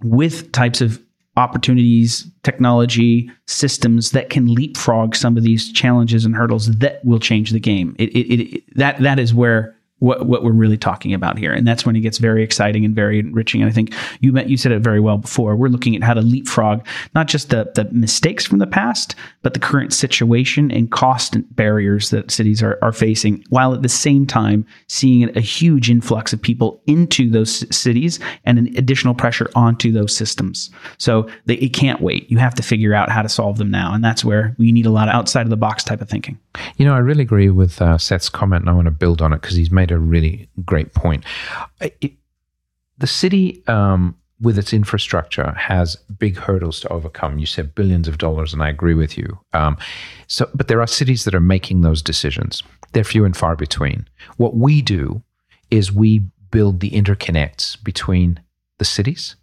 with 0.03 0.51
types 0.51 0.81
of 0.81 1.01
opportunities, 1.37 2.25
technology, 2.43 3.29
systems 3.45 4.11
that 4.11 4.29
can 4.29 4.53
leapfrog 4.53 5.15
some 5.15 5.35
of 5.37 5.43
these 5.43 5.71
challenges 5.71 6.25
and 6.25 6.35
hurdles 6.35 6.67
that 6.77 7.03
will 7.03 7.19
change 7.19 7.51
the 7.51 7.59
game. 7.59 7.95
It, 7.99 8.09
it, 8.09 8.33
it, 8.33 8.75
that 8.77 8.99
that 9.01 9.19
is 9.19 9.33
where 9.33 9.75
what 10.05 10.27
what 10.27 10.43
we're 10.43 10.51
really 10.51 10.77
talking 10.77 11.15
about 11.15 11.37
here, 11.37 11.51
and 11.51 11.67
that's 11.67 11.83
when 11.83 11.95
it 11.95 12.01
gets 12.01 12.19
very 12.19 12.43
exciting 12.43 12.85
and 12.85 12.95
very 12.95 13.17
enriching. 13.19 13.61
And 13.61 13.69
I 13.69 13.73
think 13.73 13.93
you 14.19 14.37
you 14.41 14.55
said 14.55 14.71
it 14.71 14.81
very 14.81 14.99
well 14.99 15.17
before. 15.17 15.55
We're 15.55 15.67
looking 15.67 15.95
at 15.95 16.03
how 16.03 16.13
to 16.13 16.21
leapfrog 16.21 16.85
not 17.15 17.27
just 17.27 17.49
the 17.49 17.71
the 17.73 17.85
mistakes 17.91 18.45
from 18.45 18.59
the 18.59 18.67
past, 18.67 19.15
but 19.41 19.55
the 19.55 19.59
current 19.59 19.93
situation 19.93 20.71
and 20.71 20.91
cost 20.91 21.37
barriers 21.55 22.11
that 22.11 22.29
cities 22.29 22.61
are 22.61 22.77
are 22.83 22.91
facing, 22.91 23.43
while 23.49 23.73
at 23.73 23.81
the 23.81 23.89
same 23.89 24.27
time 24.27 24.63
seeing 24.87 25.35
a 25.35 25.41
huge 25.41 25.89
influx 25.89 26.33
of 26.33 26.41
people 26.41 26.81
into 26.85 27.29
those 27.31 27.65
cities 27.75 28.19
and 28.45 28.59
an 28.59 28.67
additional 28.77 29.15
pressure 29.15 29.49
onto 29.55 29.91
those 29.91 30.15
systems. 30.15 30.69
So 30.99 31.27
they, 31.45 31.55
it 31.55 31.73
can't 31.73 32.01
wait. 32.01 32.29
You 32.29 32.37
have 32.37 32.53
to 32.55 32.63
figure 32.63 32.93
out 32.93 33.09
how 33.09 33.23
to 33.23 33.29
solve 33.29 33.57
them 33.57 33.71
now, 33.71 33.91
and 33.93 34.03
that's 34.03 34.23
where 34.23 34.55
we 34.59 34.71
need 34.71 34.85
a 34.85 34.91
lot 34.91 35.09
of 35.09 35.15
outside 35.15 35.47
of 35.47 35.49
the 35.49 35.57
box 35.57 35.83
type 35.83 36.01
of 36.01 36.09
thinking. 36.09 36.37
You 36.77 36.85
know, 36.85 36.93
I 36.93 36.99
really 36.99 37.23
agree 37.23 37.49
with 37.49 37.81
uh, 37.81 37.97
Seth's 37.97 38.29
comment, 38.29 38.61
and 38.61 38.69
I 38.69 38.73
want 38.73 38.85
to 38.85 38.91
build 38.91 39.21
on 39.21 39.33
it 39.33 39.41
because 39.41 39.55
he's 39.55 39.71
made 39.71 39.91
a 39.91 39.99
really 39.99 40.49
great 40.65 40.93
point. 40.93 41.23
It, 41.81 42.13
the 42.97 43.07
city, 43.07 43.63
um, 43.67 44.17
with 44.41 44.57
its 44.57 44.73
infrastructure, 44.73 45.51
has 45.53 45.95
big 46.17 46.37
hurdles 46.37 46.79
to 46.81 46.89
overcome. 46.89 47.39
You 47.39 47.45
said 47.45 47.75
billions 47.75 48.07
of 48.07 48.17
dollars, 48.17 48.53
and 48.53 48.61
I 48.61 48.69
agree 48.69 48.93
with 48.93 49.17
you. 49.17 49.39
Um, 49.53 49.77
so, 50.27 50.49
but 50.53 50.67
there 50.67 50.81
are 50.81 50.87
cities 50.87 51.25
that 51.25 51.35
are 51.35 51.39
making 51.39 51.81
those 51.81 52.01
decisions. 52.01 52.63
They're 52.91 53.03
few 53.03 53.25
and 53.25 53.35
far 53.35 53.55
between. 53.55 54.07
What 54.37 54.55
we 54.55 54.81
do 54.81 55.23
is 55.71 55.91
we 55.91 56.19
build 56.51 56.79
the 56.79 56.91
interconnects 56.91 57.81
between 57.83 58.39
the 58.77 58.85
cities 58.85 59.35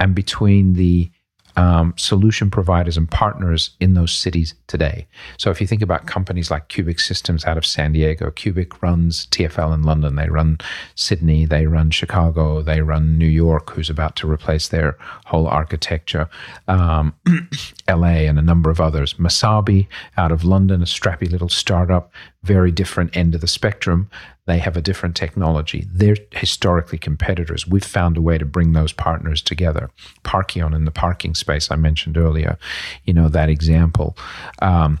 and 0.00 0.14
between 0.14 0.74
the 0.74 1.10
um, 1.56 1.94
solution 1.96 2.50
providers 2.50 2.96
and 2.96 3.10
partners 3.10 3.70
in 3.80 3.94
those 3.94 4.12
cities 4.12 4.54
today. 4.66 5.06
So 5.38 5.50
if 5.50 5.60
you 5.60 5.66
think 5.66 5.82
about 5.82 6.06
companies 6.06 6.50
like 6.50 6.68
Cubic 6.68 7.00
Systems 7.00 7.44
out 7.44 7.56
of 7.56 7.64
San 7.64 7.92
Diego, 7.92 8.30
Cubic 8.30 8.82
runs 8.82 9.26
TFL 9.28 9.74
in 9.74 9.82
London, 9.82 10.16
they 10.16 10.28
run 10.28 10.58
Sydney, 10.94 11.46
they 11.46 11.66
run 11.66 11.90
Chicago, 11.90 12.62
they 12.62 12.82
run 12.82 13.16
New 13.16 13.26
York, 13.26 13.70
who's 13.70 13.90
about 13.90 14.16
to 14.16 14.30
replace 14.30 14.68
their 14.68 14.96
whole 15.24 15.46
architecture, 15.46 16.28
um, 16.68 17.14
LA, 17.88 18.26
and 18.26 18.38
a 18.38 18.42
number 18.42 18.70
of 18.70 18.80
others. 18.80 19.14
Masabi 19.14 19.86
out 20.16 20.32
of 20.32 20.44
London, 20.44 20.82
a 20.82 20.86
strappy 20.86 21.30
little 21.30 21.48
startup, 21.48 22.12
very 22.46 22.70
different 22.70 23.16
end 23.16 23.34
of 23.34 23.40
the 23.40 23.46
spectrum. 23.46 24.08
They 24.46 24.58
have 24.58 24.76
a 24.76 24.82
different 24.82 25.16
technology. 25.16 25.86
They're 25.92 26.16
historically 26.30 26.98
competitors. 26.98 27.66
We've 27.66 27.84
found 27.84 28.16
a 28.16 28.22
way 28.22 28.38
to 28.38 28.44
bring 28.44 28.72
those 28.72 28.92
partners 28.92 29.42
together. 29.42 29.90
Parkeon 30.22 30.74
in 30.74 30.84
the 30.84 30.92
parking 30.92 31.34
space 31.34 31.70
I 31.70 31.76
mentioned 31.76 32.16
earlier, 32.16 32.56
you 33.04 33.12
know, 33.12 33.28
that 33.28 33.48
example. 33.48 34.16
Um, 34.62 35.00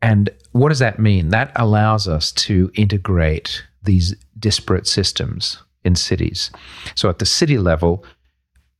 and 0.00 0.30
what 0.52 0.68
does 0.68 0.78
that 0.78 0.98
mean? 0.98 1.30
That 1.30 1.50
allows 1.56 2.06
us 2.06 2.32
to 2.32 2.70
integrate 2.74 3.64
these 3.82 4.14
disparate 4.38 4.86
systems 4.86 5.62
in 5.84 5.96
cities. 5.96 6.50
So 6.94 7.08
at 7.08 7.18
the 7.18 7.26
city 7.26 7.58
level, 7.58 8.04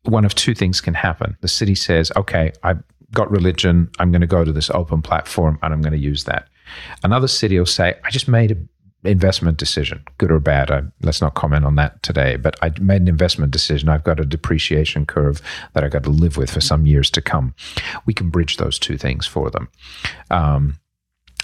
one 0.04 0.24
of 0.24 0.34
two 0.34 0.54
things 0.54 0.80
can 0.80 0.94
happen. 0.94 1.36
The 1.40 1.48
city 1.48 1.74
says, 1.74 2.12
okay, 2.16 2.52
I've 2.62 2.82
got 3.12 3.30
religion. 3.30 3.90
I'm 3.98 4.10
going 4.10 4.20
to 4.20 4.26
go 4.26 4.44
to 4.44 4.52
this 4.52 4.70
open 4.70 5.02
platform 5.02 5.58
and 5.62 5.72
I'm 5.72 5.82
going 5.82 5.92
to 5.92 5.98
use 5.98 6.24
that. 6.24 6.48
Another 7.02 7.28
city 7.28 7.58
will 7.58 7.66
say, 7.66 7.94
I 8.04 8.10
just 8.10 8.28
made 8.28 8.52
an 8.52 8.68
investment 9.04 9.58
decision, 9.58 10.04
good 10.18 10.30
or 10.30 10.38
bad. 10.38 10.70
I, 10.70 10.82
let's 11.02 11.20
not 11.20 11.34
comment 11.34 11.64
on 11.64 11.76
that 11.76 12.02
today. 12.02 12.36
But 12.36 12.56
I 12.62 12.72
made 12.80 13.02
an 13.02 13.08
investment 13.08 13.52
decision. 13.52 13.88
I've 13.88 14.04
got 14.04 14.20
a 14.20 14.24
depreciation 14.24 15.06
curve 15.06 15.42
that 15.74 15.84
I've 15.84 15.90
got 15.90 16.04
to 16.04 16.10
live 16.10 16.36
with 16.36 16.50
for 16.50 16.60
some 16.60 16.86
years 16.86 17.10
to 17.10 17.22
come. 17.22 17.54
We 18.06 18.14
can 18.14 18.30
bridge 18.30 18.56
those 18.56 18.78
two 18.78 18.96
things 18.96 19.26
for 19.26 19.50
them. 19.50 19.68
Um, 20.30 20.78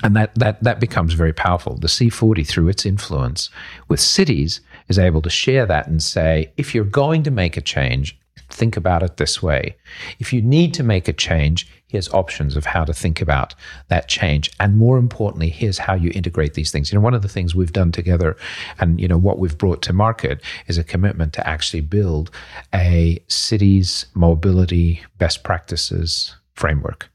and 0.03 0.15
that, 0.15 0.35
that, 0.37 0.63
that 0.63 0.79
becomes 0.79 1.15
very 1.15 1.33
powerful. 1.33 1.77
The 1.77 1.89
C40, 1.89 2.47
through 2.47 2.69
its 2.69 2.87
influence 2.87 3.51
with 3.89 4.01
cities, 4.01 4.61
is 4.89 4.99
able 4.99 5.23
to 5.23 5.31
share 5.31 5.67
that 5.67 5.89
and 5.89 6.03
say, 6.03 6.53
if 6.57 6.75
you're 6.75 6.85
going 6.85 7.25
to 7.25 7.33
make 7.33 7.57
a 7.57 7.61
change, 7.61 8.19
think 8.49 8.77
about 8.77 9.03
it 9.03 9.17
this 9.17 9.43
way. 9.43 9.77
If 10.19 10.33
you 10.33 10.43
need 10.43 10.75
to 10.75 10.83
make 10.83 11.09
a 11.09 11.13
change, 11.13 11.69
here's 11.89 12.13
options 12.13 12.57
of 12.57 12.67
how 12.67 12.85
to 12.85 12.93
think 12.93 13.21
about 13.21 13.55
that 13.89 14.09
change. 14.09 14.51
And 14.61 14.77
more 14.77 14.99
importantly, 14.99 15.49
here's 15.49 15.79
how 15.79 15.95
you 15.95 16.11
integrate 16.15 16.55
these 16.55 16.71
things. 16.71 16.93
You 16.93 16.99
know, 16.99 17.03
one 17.03 17.15
of 17.15 17.23
the 17.23 17.29
things 17.29 17.55
we've 17.55 17.73
done 17.73 17.93
together 17.93 18.37
and, 18.79 19.01
you 19.01 19.09
know, 19.09 19.19
what 19.19 19.39
we've 19.39 19.59
brought 19.59 19.83
to 19.83 19.93
market 19.93 20.43
is 20.67 20.79
a 20.79 20.85
commitment 20.85 21.33
to 21.35 21.47
actually 21.47 21.81
build 21.81 22.31
a 22.75 23.23
city's 23.29 24.07
mobility 24.15 25.03
best 25.19 25.43
practices 25.43 26.35
framework. 26.55 27.11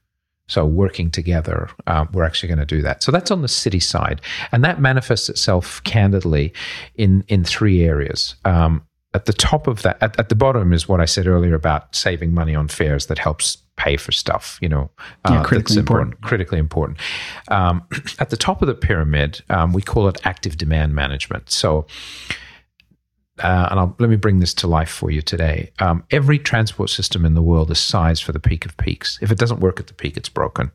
So, 0.46 0.66
working 0.66 1.10
together, 1.10 1.70
uh, 1.86 2.04
we're 2.12 2.24
actually 2.24 2.48
going 2.48 2.58
to 2.58 2.66
do 2.66 2.82
that. 2.82 3.02
So, 3.02 3.10
that's 3.10 3.30
on 3.30 3.40
the 3.40 3.48
city 3.48 3.80
side. 3.80 4.20
And 4.52 4.62
that 4.62 4.78
manifests 4.78 5.30
itself 5.30 5.82
candidly 5.84 6.52
in, 6.96 7.24
in 7.28 7.44
three 7.44 7.82
areas. 7.82 8.34
Um, 8.44 8.82
at 9.14 9.26
the 9.26 9.32
top 9.32 9.66
of 9.68 9.82
that, 9.82 9.96
at, 10.02 10.18
at, 10.18 10.28
the 10.28 10.34
bottom 10.34 10.72
is 10.72 10.88
what 10.88 11.00
I 11.00 11.04
said 11.04 11.26
earlier 11.26 11.54
about 11.54 11.94
saving 11.94 12.34
money 12.34 12.54
on 12.54 12.66
fares 12.66 13.06
that 13.06 13.18
helps 13.18 13.58
pay 13.76 13.96
for 13.96 14.10
stuff. 14.10 14.58
You 14.60 14.68
know, 14.68 14.90
uh, 15.24 15.34
yeah, 15.34 15.42
critically 15.44 15.78
important. 15.78 16.14
important. 16.14 16.28
Critically 16.28 16.58
important. 16.58 16.98
Um, 17.48 17.86
at 18.18 18.30
the 18.30 18.36
top 18.36 18.60
of 18.60 18.68
the 18.68 18.74
pyramid, 18.74 19.42
um, 19.48 19.72
we 19.72 19.82
call 19.82 20.08
it 20.08 20.20
active 20.24 20.58
demand 20.58 20.94
management. 20.94 21.50
So. 21.50 21.86
Uh, 23.42 23.66
and 23.68 23.80
I'll, 23.80 23.96
let 23.98 24.08
me 24.08 24.14
bring 24.14 24.38
this 24.38 24.54
to 24.54 24.68
life 24.68 24.88
for 24.88 25.10
you 25.10 25.20
today. 25.20 25.72
Um, 25.80 26.04
every 26.12 26.38
transport 26.38 26.88
system 26.88 27.24
in 27.24 27.34
the 27.34 27.42
world 27.42 27.68
is 27.72 27.80
sized 27.80 28.22
for 28.22 28.30
the 28.30 28.38
peak 28.38 28.64
of 28.64 28.76
peaks. 28.76 29.18
If 29.20 29.32
it 29.32 29.38
doesn't 29.38 29.58
work 29.58 29.80
at 29.80 29.88
the 29.88 29.92
peak, 29.92 30.16
it's 30.16 30.28
broken. 30.28 30.70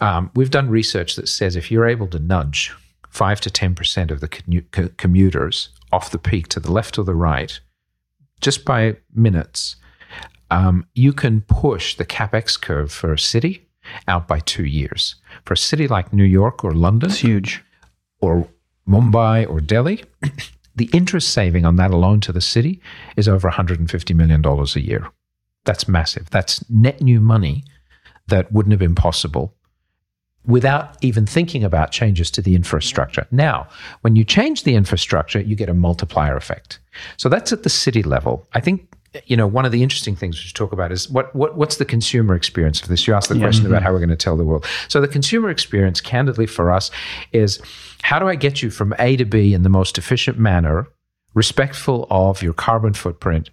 Um, 0.00 0.30
we've 0.34 0.48
done 0.48 0.70
research 0.70 1.16
that 1.16 1.28
says 1.28 1.54
if 1.54 1.70
you're 1.70 1.86
able 1.86 2.06
to 2.06 2.18
nudge 2.18 2.72
five 3.12 3.40
to 3.42 3.50
ten 3.50 3.74
percent 3.74 4.10
of 4.10 4.20
the 4.20 4.28
commuters 4.96 5.68
off 5.92 6.10
the 6.10 6.18
peak 6.18 6.48
to 6.48 6.58
the 6.58 6.72
left 6.72 6.98
or 6.98 7.04
the 7.04 7.14
right, 7.14 7.60
just 8.40 8.64
by 8.64 8.96
minutes, 9.14 9.76
um, 10.50 10.86
you 10.94 11.12
can 11.12 11.42
push 11.42 11.94
the 11.94 12.04
capex 12.04 12.60
curve 12.60 12.90
for 12.90 13.12
a 13.12 13.18
city 13.18 13.68
out 14.08 14.26
by 14.26 14.40
two 14.40 14.64
years. 14.64 15.16
For 15.44 15.54
a 15.54 15.58
city 15.58 15.86
like 15.86 16.12
New 16.12 16.24
York 16.24 16.64
or 16.64 16.72
London, 16.72 17.10
it's 17.10 17.20
huge, 17.20 17.62
or 18.20 18.48
Mumbai 18.88 19.48
or 19.48 19.60
Delhi, 19.60 20.04
the 20.76 20.88
interest 20.92 21.28
saving 21.28 21.66
on 21.66 21.76
that 21.76 21.90
alone 21.90 22.20
to 22.22 22.32
the 22.32 22.40
city 22.40 22.80
is 23.16 23.28
over 23.28 23.50
$150 23.50 24.14
million 24.14 24.44
a 24.44 24.80
year. 24.80 25.06
That's 25.64 25.86
massive. 25.86 26.30
That's 26.30 26.68
net 26.70 27.00
new 27.00 27.20
money 27.20 27.64
that 28.28 28.50
wouldn't 28.52 28.72
have 28.72 28.80
been 28.80 28.94
possible 28.94 29.54
without 30.46 30.96
even 31.02 31.24
thinking 31.26 31.62
about 31.62 31.92
changes 31.92 32.30
to 32.32 32.42
the 32.42 32.54
infrastructure. 32.54 33.26
Now, 33.30 33.68
when 34.00 34.16
you 34.16 34.24
change 34.24 34.64
the 34.64 34.74
infrastructure, 34.74 35.40
you 35.40 35.54
get 35.54 35.68
a 35.68 35.74
multiplier 35.74 36.36
effect. 36.36 36.80
So 37.16 37.28
that's 37.28 37.52
at 37.52 37.62
the 37.62 37.70
city 37.70 38.02
level. 38.02 38.48
I 38.52 38.60
think 38.60 38.88
you 39.26 39.36
know, 39.36 39.46
one 39.46 39.64
of 39.64 39.72
the 39.72 39.82
interesting 39.82 40.16
things 40.16 40.36
we 40.36 40.40
should 40.40 40.56
talk 40.56 40.72
about 40.72 40.90
is 40.90 41.10
what, 41.10 41.34
what 41.34 41.56
what's 41.56 41.76
the 41.76 41.84
consumer 41.84 42.34
experience 42.34 42.80
of 42.80 42.88
this? 42.88 43.06
You 43.06 43.14
asked 43.14 43.28
the 43.28 43.38
question 43.38 43.66
about 43.66 43.76
mm-hmm. 43.76 43.84
how 43.84 43.92
we're 43.92 43.98
going 43.98 44.08
to 44.08 44.16
tell 44.16 44.36
the 44.36 44.44
world. 44.44 44.66
So 44.88 45.00
the 45.00 45.08
consumer 45.08 45.50
experience, 45.50 46.00
candidly 46.00 46.46
for 46.46 46.70
us, 46.70 46.90
is 47.32 47.60
how 48.02 48.18
do 48.18 48.28
I 48.28 48.34
get 48.34 48.62
you 48.62 48.70
from 48.70 48.94
A 48.98 49.16
to 49.16 49.24
B 49.24 49.52
in 49.52 49.62
the 49.62 49.68
most 49.68 49.98
efficient 49.98 50.38
manner, 50.38 50.86
respectful 51.34 52.06
of 52.10 52.42
your 52.42 52.54
carbon 52.54 52.94
footprint 52.94 53.50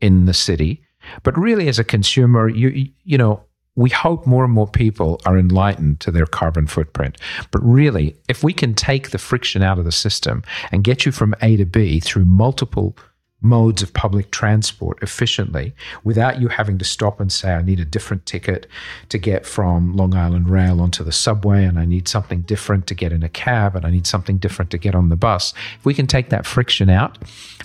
in 0.00 0.26
the 0.26 0.34
city, 0.34 0.82
but 1.22 1.36
really 1.38 1.68
as 1.68 1.78
a 1.78 1.84
consumer, 1.84 2.48
you 2.48 2.90
you 3.04 3.16
know, 3.16 3.42
we 3.78 3.90
hope 3.90 4.26
more 4.26 4.42
and 4.42 4.52
more 4.52 4.66
people 4.66 5.20
are 5.24 5.38
enlightened 5.38 6.00
to 6.00 6.10
their 6.10 6.26
carbon 6.26 6.66
footprint. 6.66 7.16
But 7.52 7.62
really, 7.64 8.16
if 8.28 8.42
we 8.42 8.52
can 8.52 8.74
take 8.74 9.10
the 9.10 9.18
friction 9.18 9.62
out 9.62 9.78
of 9.78 9.84
the 9.84 9.92
system 9.92 10.42
and 10.72 10.82
get 10.82 11.06
you 11.06 11.12
from 11.12 11.32
A 11.42 11.56
to 11.56 11.64
B 11.64 12.00
through 12.00 12.24
multiple 12.24 12.96
modes 13.40 13.80
of 13.80 13.94
public 13.94 14.32
transport 14.32 15.00
efficiently 15.00 15.72
without 16.02 16.40
you 16.40 16.48
having 16.48 16.76
to 16.78 16.84
stop 16.84 17.20
and 17.20 17.30
say, 17.30 17.52
I 17.52 17.62
need 17.62 17.78
a 17.78 17.84
different 17.84 18.26
ticket 18.26 18.66
to 19.10 19.16
get 19.16 19.46
from 19.46 19.94
Long 19.94 20.12
Island 20.12 20.48
Rail 20.48 20.80
onto 20.80 21.04
the 21.04 21.12
subway, 21.12 21.64
and 21.64 21.78
I 21.78 21.84
need 21.84 22.08
something 22.08 22.40
different 22.42 22.88
to 22.88 22.96
get 22.96 23.12
in 23.12 23.22
a 23.22 23.28
cab, 23.28 23.76
and 23.76 23.86
I 23.86 23.90
need 23.90 24.08
something 24.08 24.38
different 24.38 24.72
to 24.72 24.78
get 24.78 24.96
on 24.96 25.08
the 25.08 25.14
bus. 25.14 25.54
If 25.78 25.84
we 25.84 25.94
can 25.94 26.08
take 26.08 26.30
that 26.30 26.46
friction 26.46 26.90
out 26.90 27.16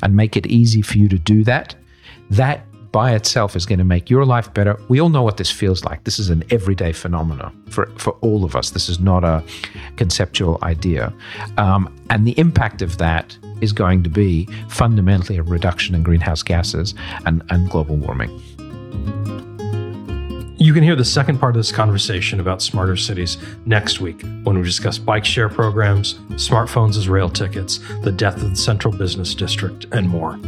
and 0.03 0.15
make 0.15 0.37
it 0.37 0.45
easy 0.45 0.83
for 0.83 0.99
you 0.99 1.09
to 1.09 1.17
do 1.17 1.43
that, 1.45 1.73
that 2.29 2.67
by 2.93 3.13
itself 3.15 3.55
is 3.55 3.65
going 3.65 3.79
to 3.79 3.83
make 3.83 4.09
your 4.09 4.23
life 4.23 4.53
better. 4.53 4.79
We 4.87 5.01
all 5.01 5.09
know 5.09 5.23
what 5.23 5.37
this 5.37 5.51
feels 5.51 5.83
like. 5.83 6.03
This 6.03 6.19
is 6.19 6.29
an 6.29 6.43
everyday 6.51 6.93
phenomenon 6.93 7.51
for, 7.69 7.87
for 7.97 8.11
all 8.21 8.45
of 8.45 8.55
us. 8.55 8.69
This 8.69 8.87
is 8.87 8.99
not 8.99 9.23
a 9.23 9.43
conceptual 9.97 10.59
idea. 10.61 11.11
Um, 11.57 11.93
and 12.11 12.25
the 12.25 12.37
impact 12.39 12.83
of 12.83 12.99
that 12.99 13.35
is 13.61 13.73
going 13.73 14.03
to 14.03 14.09
be 14.09 14.47
fundamentally 14.69 15.39
a 15.39 15.43
reduction 15.43 15.95
in 15.95 16.03
greenhouse 16.03 16.43
gases 16.43 16.93
and, 17.25 17.41
and 17.49 17.67
global 17.69 17.97
warming. 17.97 18.29
You 20.57 20.71
can 20.71 20.83
hear 20.83 20.95
the 20.95 21.03
second 21.03 21.39
part 21.39 21.55
of 21.55 21.59
this 21.59 21.71
conversation 21.71 22.39
about 22.39 22.61
smarter 22.61 22.95
cities 22.95 23.37
next 23.65 24.01
week 24.01 24.21
when 24.43 24.55
we 24.55 24.63
discuss 24.63 24.99
bike 24.99 25.25
share 25.25 25.49
programs, 25.49 26.13
smartphones 26.35 26.95
as 26.95 27.09
rail 27.09 27.27
tickets, 27.27 27.79
the 28.03 28.11
death 28.11 28.35
of 28.35 28.51
the 28.51 28.55
central 28.55 28.95
business 28.95 29.33
district, 29.33 29.87
and 29.91 30.07
more. 30.07 30.39